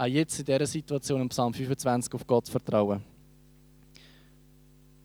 auch 0.00 0.06
jetzt 0.06 0.38
in 0.38 0.46
dieser 0.46 0.66
Situation 0.66 1.20
im 1.20 1.28
Psalm 1.28 1.52
25 1.52 2.14
auf 2.14 2.26
Gott 2.26 2.48
vertrauen. 2.48 3.02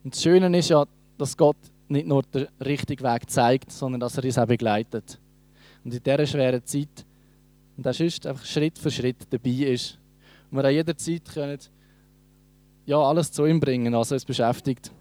Und 0.04 0.14
das 0.14 0.24
Schöne 0.24 0.58
ist 0.58 0.70
ja, 0.70 0.86
dass 1.18 1.36
Gott 1.36 1.58
nicht 1.90 2.08
nur 2.08 2.24
den 2.24 2.48
richtigen 2.64 3.04
Weg 3.04 3.30
zeigt, 3.30 3.72
sondern 3.72 4.00
dass 4.00 4.18
er 4.18 4.24
uns 4.24 4.38
auch 4.38 4.46
begleitet. 4.46 5.20
Und 5.84 5.94
in 5.94 6.02
dieser 6.02 6.26
schweren 6.26 6.66
Zeit, 6.66 7.06
und 7.76 7.86
das 7.86 8.00
ist 8.00 8.26
einfach 8.26 8.46
Schritt 8.46 8.80
für 8.80 8.90
Schritt 8.90 9.28
dabei 9.30 9.50
ist. 9.50 10.00
Und 10.50 10.58
wir 10.58 10.66
an 10.66 10.74
jeder 10.74 10.96
Zeit 10.96 11.26
können 11.26 11.60
ja, 12.86 12.98
alles 12.98 13.32
zu 13.32 13.46
ihm 13.46 13.60
bringen, 13.60 13.94
was 13.94 14.12
uns 14.12 14.24
beschäftigt 14.24 14.92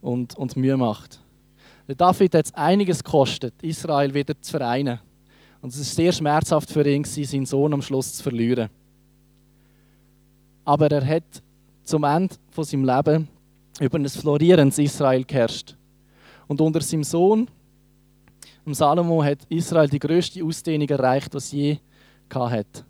und, 0.00 0.36
und 0.38 0.56
Mühe 0.56 0.76
macht. 0.76 1.20
Der 1.88 1.96
David 1.96 2.34
hat 2.36 2.46
es 2.46 2.54
einiges 2.54 3.04
gekostet, 3.04 3.52
Israel 3.62 4.14
wieder 4.14 4.40
zu 4.40 4.52
vereinen. 4.52 5.00
Und 5.62 5.70
es 5.70 5.78
war 5.78 5.84
sehr 5.84 6.12
schmerzhaft 6.12 6.70
für 6.70 6.86
ihn, 6.88 7.04
seinen 7.04 7.46
Sohn 7.46 7.72
am 7.72 7.82
Schluss 7.82 8.14
zu 8.14 8.22
verlieren. 8.22 8.70
Aber 10.64 10.90
er 10.90 11.06
hat 11.06 11.42
zum 11.84 12.04
Ende 12.04 12.34
von 12.50 12.64
seinem 12.64 12.84
Leben 12.84 13.28
über 13.80 13.98
ein 13.98 14.08
florierendes 14.08 14.78
Israel 14.78 15.24
geherrscht. 15.24 15.76
Und 16.46 16.60
unter 16.60 16.80
seinem 16.80 17.04
Sohn, 17.04 17.48
Salomo, 18.66 19.22
hat 19.22 19.38
Israel 19.48 19.88
die 19.88 19.98
größte 19.98 20.44
Ausdehnung 20.44 20.88
erreicht, 20.88 21.34
was 21.34 21.50
je 21.50 21.78
hat. 22.32 22.84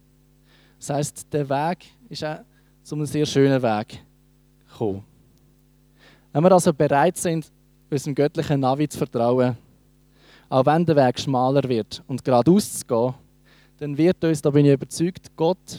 Das 0.78 0.90
heißt, 0.90 1.32
der 1.32 1.48
Weg 1.48 1.86
ist 2.08 2.24
auch 2.24 2.40
zu 2.82 2.94
einem 2.94 3.06
sehr 3.06 3.24
schönen 3.24 3.62
Weg 3.62 4.04
gekommen. 4.70 5.04
Wenn 6.32 6.44
wir 6.44 6.52
also 6.52 6.72
bereit 6.72 7.16
sind, 7.16 7.50
unserem 7.90 8.14
göttlichen 8.14 8.60
Navi 8.60 8.88
zu 8.88 8.98
vertrauen, 8.98 9.56
auch 10.50 10.66
wenn 10.66 10.84
der 10.84 10.96
Weg 10.96 11.18
schmaler 11.18 11.66
wird 11.68 12.02
und 12.08 12.24
geradeaus 12.24 12.80
zu 12.80 12.84
gehen, 12.84 13.14
dann 13.78 13.96
wird 13.96 14.22
uns, 14.24 14.42
da 14.42 14.50
bin 14.50 14.66
ich 14.66 14.72
überzeugt, 14.72 15.34
Gott 15.36 15.78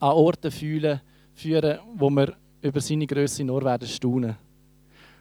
an 0.00 0.12
Orten 0.12 0.50
fühlen, 0.50 1.00
führen, 1.34 1.78
wo 1.94 2.08
wir 2.10 2.34
über 2.62 2.80
seine 2.80 3.06
Größe 3.06 3.44
nur 3.44 3.62
werden 3.62 3.86
staunen. 3.86 4.36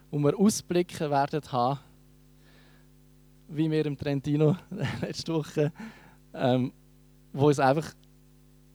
Wo 0.10 0.18
wir 0.20 0.40
Ausblicke 0.40 1.12
werden 1.12 1.42
haben, 1.52 1.80
wie 3.50 3.70
wir 3.70 3.86
im 3.86 3.98
Trentino 3.98 4.56
letzte 5.02 5.34
Woche, 5.34 5.74
ähm, 6.34 6.72
wo 7.34 7.48
uns 7.48 7.60
einfach 7.60 7.92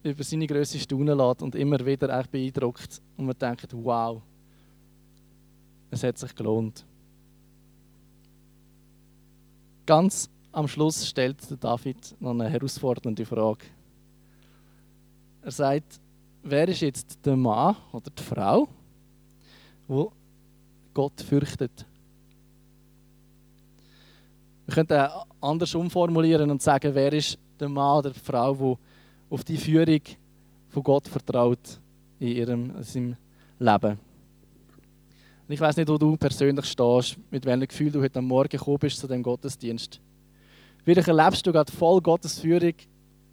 über 0.02 0.22
seine 0.22 0.46
Größe 0.46 0.78
staunen 0.78 1.16
lässt 1.16 1.42
und 1.42 1.54
immer 1.54 1.84
wieder 1.84 2.22
beeindruckt 2.30 3.00
und 3.16 3.26
wir 3.26 3.34
denken, 3.34 3.68
wow, 3.72 4.20
es 5.90 6.04
hat 6.04 6.18
sich 6.18 6.34
gelohnt. 6.34 6.84
Ganz 9.90 10.30
am 10.52 10.68
Schluss 10.68 11.04
stellt 11.04 11.40
David 11.58 12.14
noch 12.20 12.30
eine 12.30 12.48
herausfordernde 12.48 13.26
Frage. 13.26 13.64
Er 15.42 15.50
sagt, 15.50 15.98
wer 16.44 16.68
ist 16.68 16.82
jetzt 16.82 17.18
der 17.26 17.34
Mann 17.34 17.74
oder 17.90 18.08
die 18.08 18.22
Frau, 18.22 18.68
wo 19.88 20.12
Gott 20.94 21.20
fürchtet? 21.20 21.84
Wir 24.66 24.74
könnten 24.76 25.08
anders 25.40 25.74
umformulieren 25.74 26.52
und 26.52 26.62
sagen, 26.62 26.94
wer 26.94 27.12
ist 27.12 27.36
der 27.58 27.68
Mann 27.68 27.98
oder 27.98 28.10
die 28.10 28.20
Frau, 28.20 28.56
wo 28.56 28.78
auf 29.28 29.42
die 29.42 29.56
Führung 29.56 30.02
von 30.68 30.84
Gott 30.84 31.08
vertraut 31.08 31.80
in 32.20 32.28
ihrem 32.28 32.76
in 32.76 32.82
seinem 32.84 33.16
Leben. 33.58 34.09
Und 35.50 35.54
ich 35.54 35.60
weiß 35.60 35.78
nicht, 35.78 35.88
wo 35.88 35.98
du 35.98 36.16
persönlich 36.16 36.64
stehst, 36.66 37.16
mit 37.28 37.44
welchem 37.44 37.66
Gefühl 37.66 37.90
du 37.90 38.00
heute 38.00 38.22
Morgen 38.22 38.50
gekommen 38.50 38.78
bist 38.78 38.98
zu 38.98 39.08
dem 39.08 39.20
Gottesdienst. 39.20 40.00
Vielleicht 40.84 41.08
erlebst 41.08 41.44
du 41.44 41.50
gerade 41.50 41.72
voll 41.72 42.00
Gottes 42.00 42.38
Führung 42.38 42.74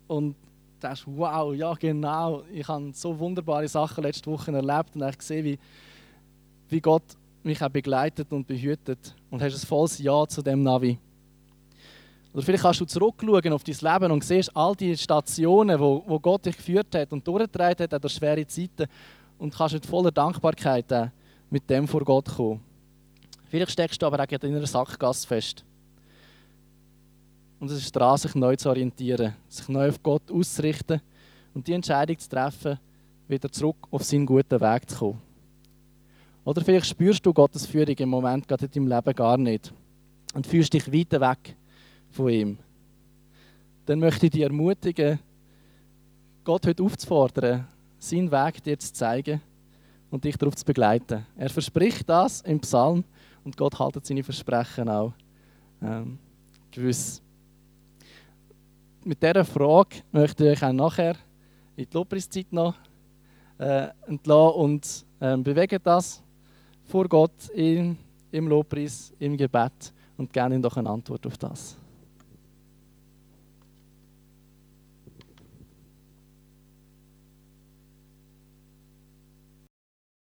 und 0.07 0.35
denkst, 0.81 1.03
wow, 1.05 1.53
ja 1.53 1.75
genau, 1.75 2.41
ich 2.51 2.67
habe 2.67 2.89
so 2.91 3.19
wunderbare 3.19 3.67
Sachen 3.67 4.03
letzte 4.03 4.31
Woche 4.31 4.51
erlebt 4.51 4.95
und 4.95 5.07
ich 5.07 5.15
gesehen, 5.15 5.45
wie, 5.45 5.59
wie 6.69 6.81
Gott 6.81 7.03
mich 7.43 7.61
auch 7.61 7.69
begleitet 7.69 8.33
und 8.33 8.47
behütet 8.47 9.13
und 9.29 9.43
hast 9.43 9.53
ein 9.53 9.67
volles 9.67 9.99
Ja 9.99 10.25
zu 10.27 10.41
dem 10.41 10.63
Navi. 10.63 10.97
Oder 12.33 12.41
vielleicht 12.41 12.63
kannst 12.63 12.81
du 12.81 12.85
zurückschauen 12.85 13.53
auf 13.53 13.63
dein 13.63 13.93
Leben 13.93 14.11
und 14.11 14.23
siehst 14.23 14.57
all 14.57 14.75
die 14.75 14.97
Stationen, 14.97 15.79
wo, 15.79 16.03
wo 16.07 16.19
Gott 16.19 16.47
dich 16.47 16.57
geführt 16.57 16.95
hat 16.95 17.13
und 17.13 17.27
durchgetragen 17.27 17.87
hat, 17.91 18.03
durch 18.03 18.13
schwere 18.13 18.47
Zeiten 18.47 18.87
und 19.37 19.55
kannst 19.55 19.75
mit 19.75 19.85
voller 19.85 20.09
Dankbarkeit 20.11 20.91
äh, 20.91 21.09
mit 21.49 21.69
dem 21.69 21.87
vor 21.87 22.03
Gott 22.03 22.35
kommen. 22.35 22.61
Vielleicht 23.45 23.71
steckst 23.71 24.01
du 24.01 24.05
aber 24.05 24.21
auch 24.21 24.43
in 24.43 24.55
einer 24.55 24.67
Sackgasse 24.67 25.27
fest. 25.27 25.63
Und 27.59 27.71
es 27.71 27.77
ist 27.77 27.95
dran, 27.95 28.17
sich 28.17 28.35
neu 28.35 28.55
zu 28.55 28.69
orientieren, 28.69 29.33
sich 29.47 29.67
neu 29.67 29.89
auf 29.89 30.03
Gott 30.03 30.29
auszurichten 30.31 31.01
und 31.53 31.67
die 31.67 31.73
Entscheidung 31.73 32.19
zu 32.19 32.29
treffen, 32.29 32.77
wieder 33.27 33.51
zurück 33.51 33.87
auf 33.89 34.03
seinen 34.03 34.25
guten 34.25 34.61
Weg 34.61 34.89
zu 34.89 34.97
kommen. 34.97 35.21
Oder 36.43 36.61
vielleicht 36.61 36.85
spürst 36.85 37.25
du 37.25 37.33
Gottes 37.33 37.65
Führung 37.65 37.95
im 37.97 38.09
Moment 38.09 38.47
gerade 38.47 38.65
in 38.65 38.71
deinem 38.71 38.87
Leben 38.87 39.15
gar 39.15 39.37
nicht 39.37 39.73
und 40.33 40.45
fühlst 40.45 40.73
dich 40.73 40.91
weiter 40.91 41.19
weg 41.19 41.55
von 42.11 42.29
ihm. 42.29 42.57
Dann 43.85 43.99
möchte 43.99 44.27
ich 44.27 44.33
dich 44.33 44.41
ermutigen, 44.41 45.19
Gott 46.43 46.65
heute 46.67 46.83
aufzufordern, 46.83 47.67
seinen 47.97 48.31
Weg 48.31 48.63
dir 48.63 48.77
zu 48.77 48.93
zeigen 48.93 49.41
und 50.09 50.23
dich 50.23 50.37
darauf 50.37 50.55
zu 50.55 50.65
begleiten. 50.65 51.25
Er 51.35 51.49
verspricht 51.49 52.07
das 52.07 52.41
im 52.41 52.59
Psalm 52.59 53.03
und 53.43 53.57
Gott 53.57 53.77
haltet 53.77 54.05
seine 54.05 54.23
Versprechen 54.23 54.89
auch 54.89 55.13
ähm, 55.81 56.17
gewiss. 56.71 57.21
Mit 59.03 59.21
dieser 59.21 59.45
Frage 59.45 59.97
möchte 60.11 60.45
ich 60.45 60.51
euch 60.51 60.69
auch 60.69 60.73
nachher 60.73 61.15
in 61.75 61.85
die 61.85 61.93
Lobpreiszeit 61.93 62.51
noch 62.51 62.75
äh, 63.57 63.87
entlassen 64.07 64.55
und 64.55 65.05
ähm, 65.21 65.43
bewegen 65.43 65.79
das 65.83 66.21
vor 66.85 67.07
Gott 67.07 67.49
in, 67.53 67.97
im 68.31 68.47
Lobpreis, 68.47 69.13
im 69.19 69.37
Gebet 69.37 69.93
und 70.17 70.31
gerne 70.31 70.59
doch 70.59 70.77
eine 70.77 70.89
Antwort 70.89 71.25
auf 71.25 71.37
das. 71.37 71.77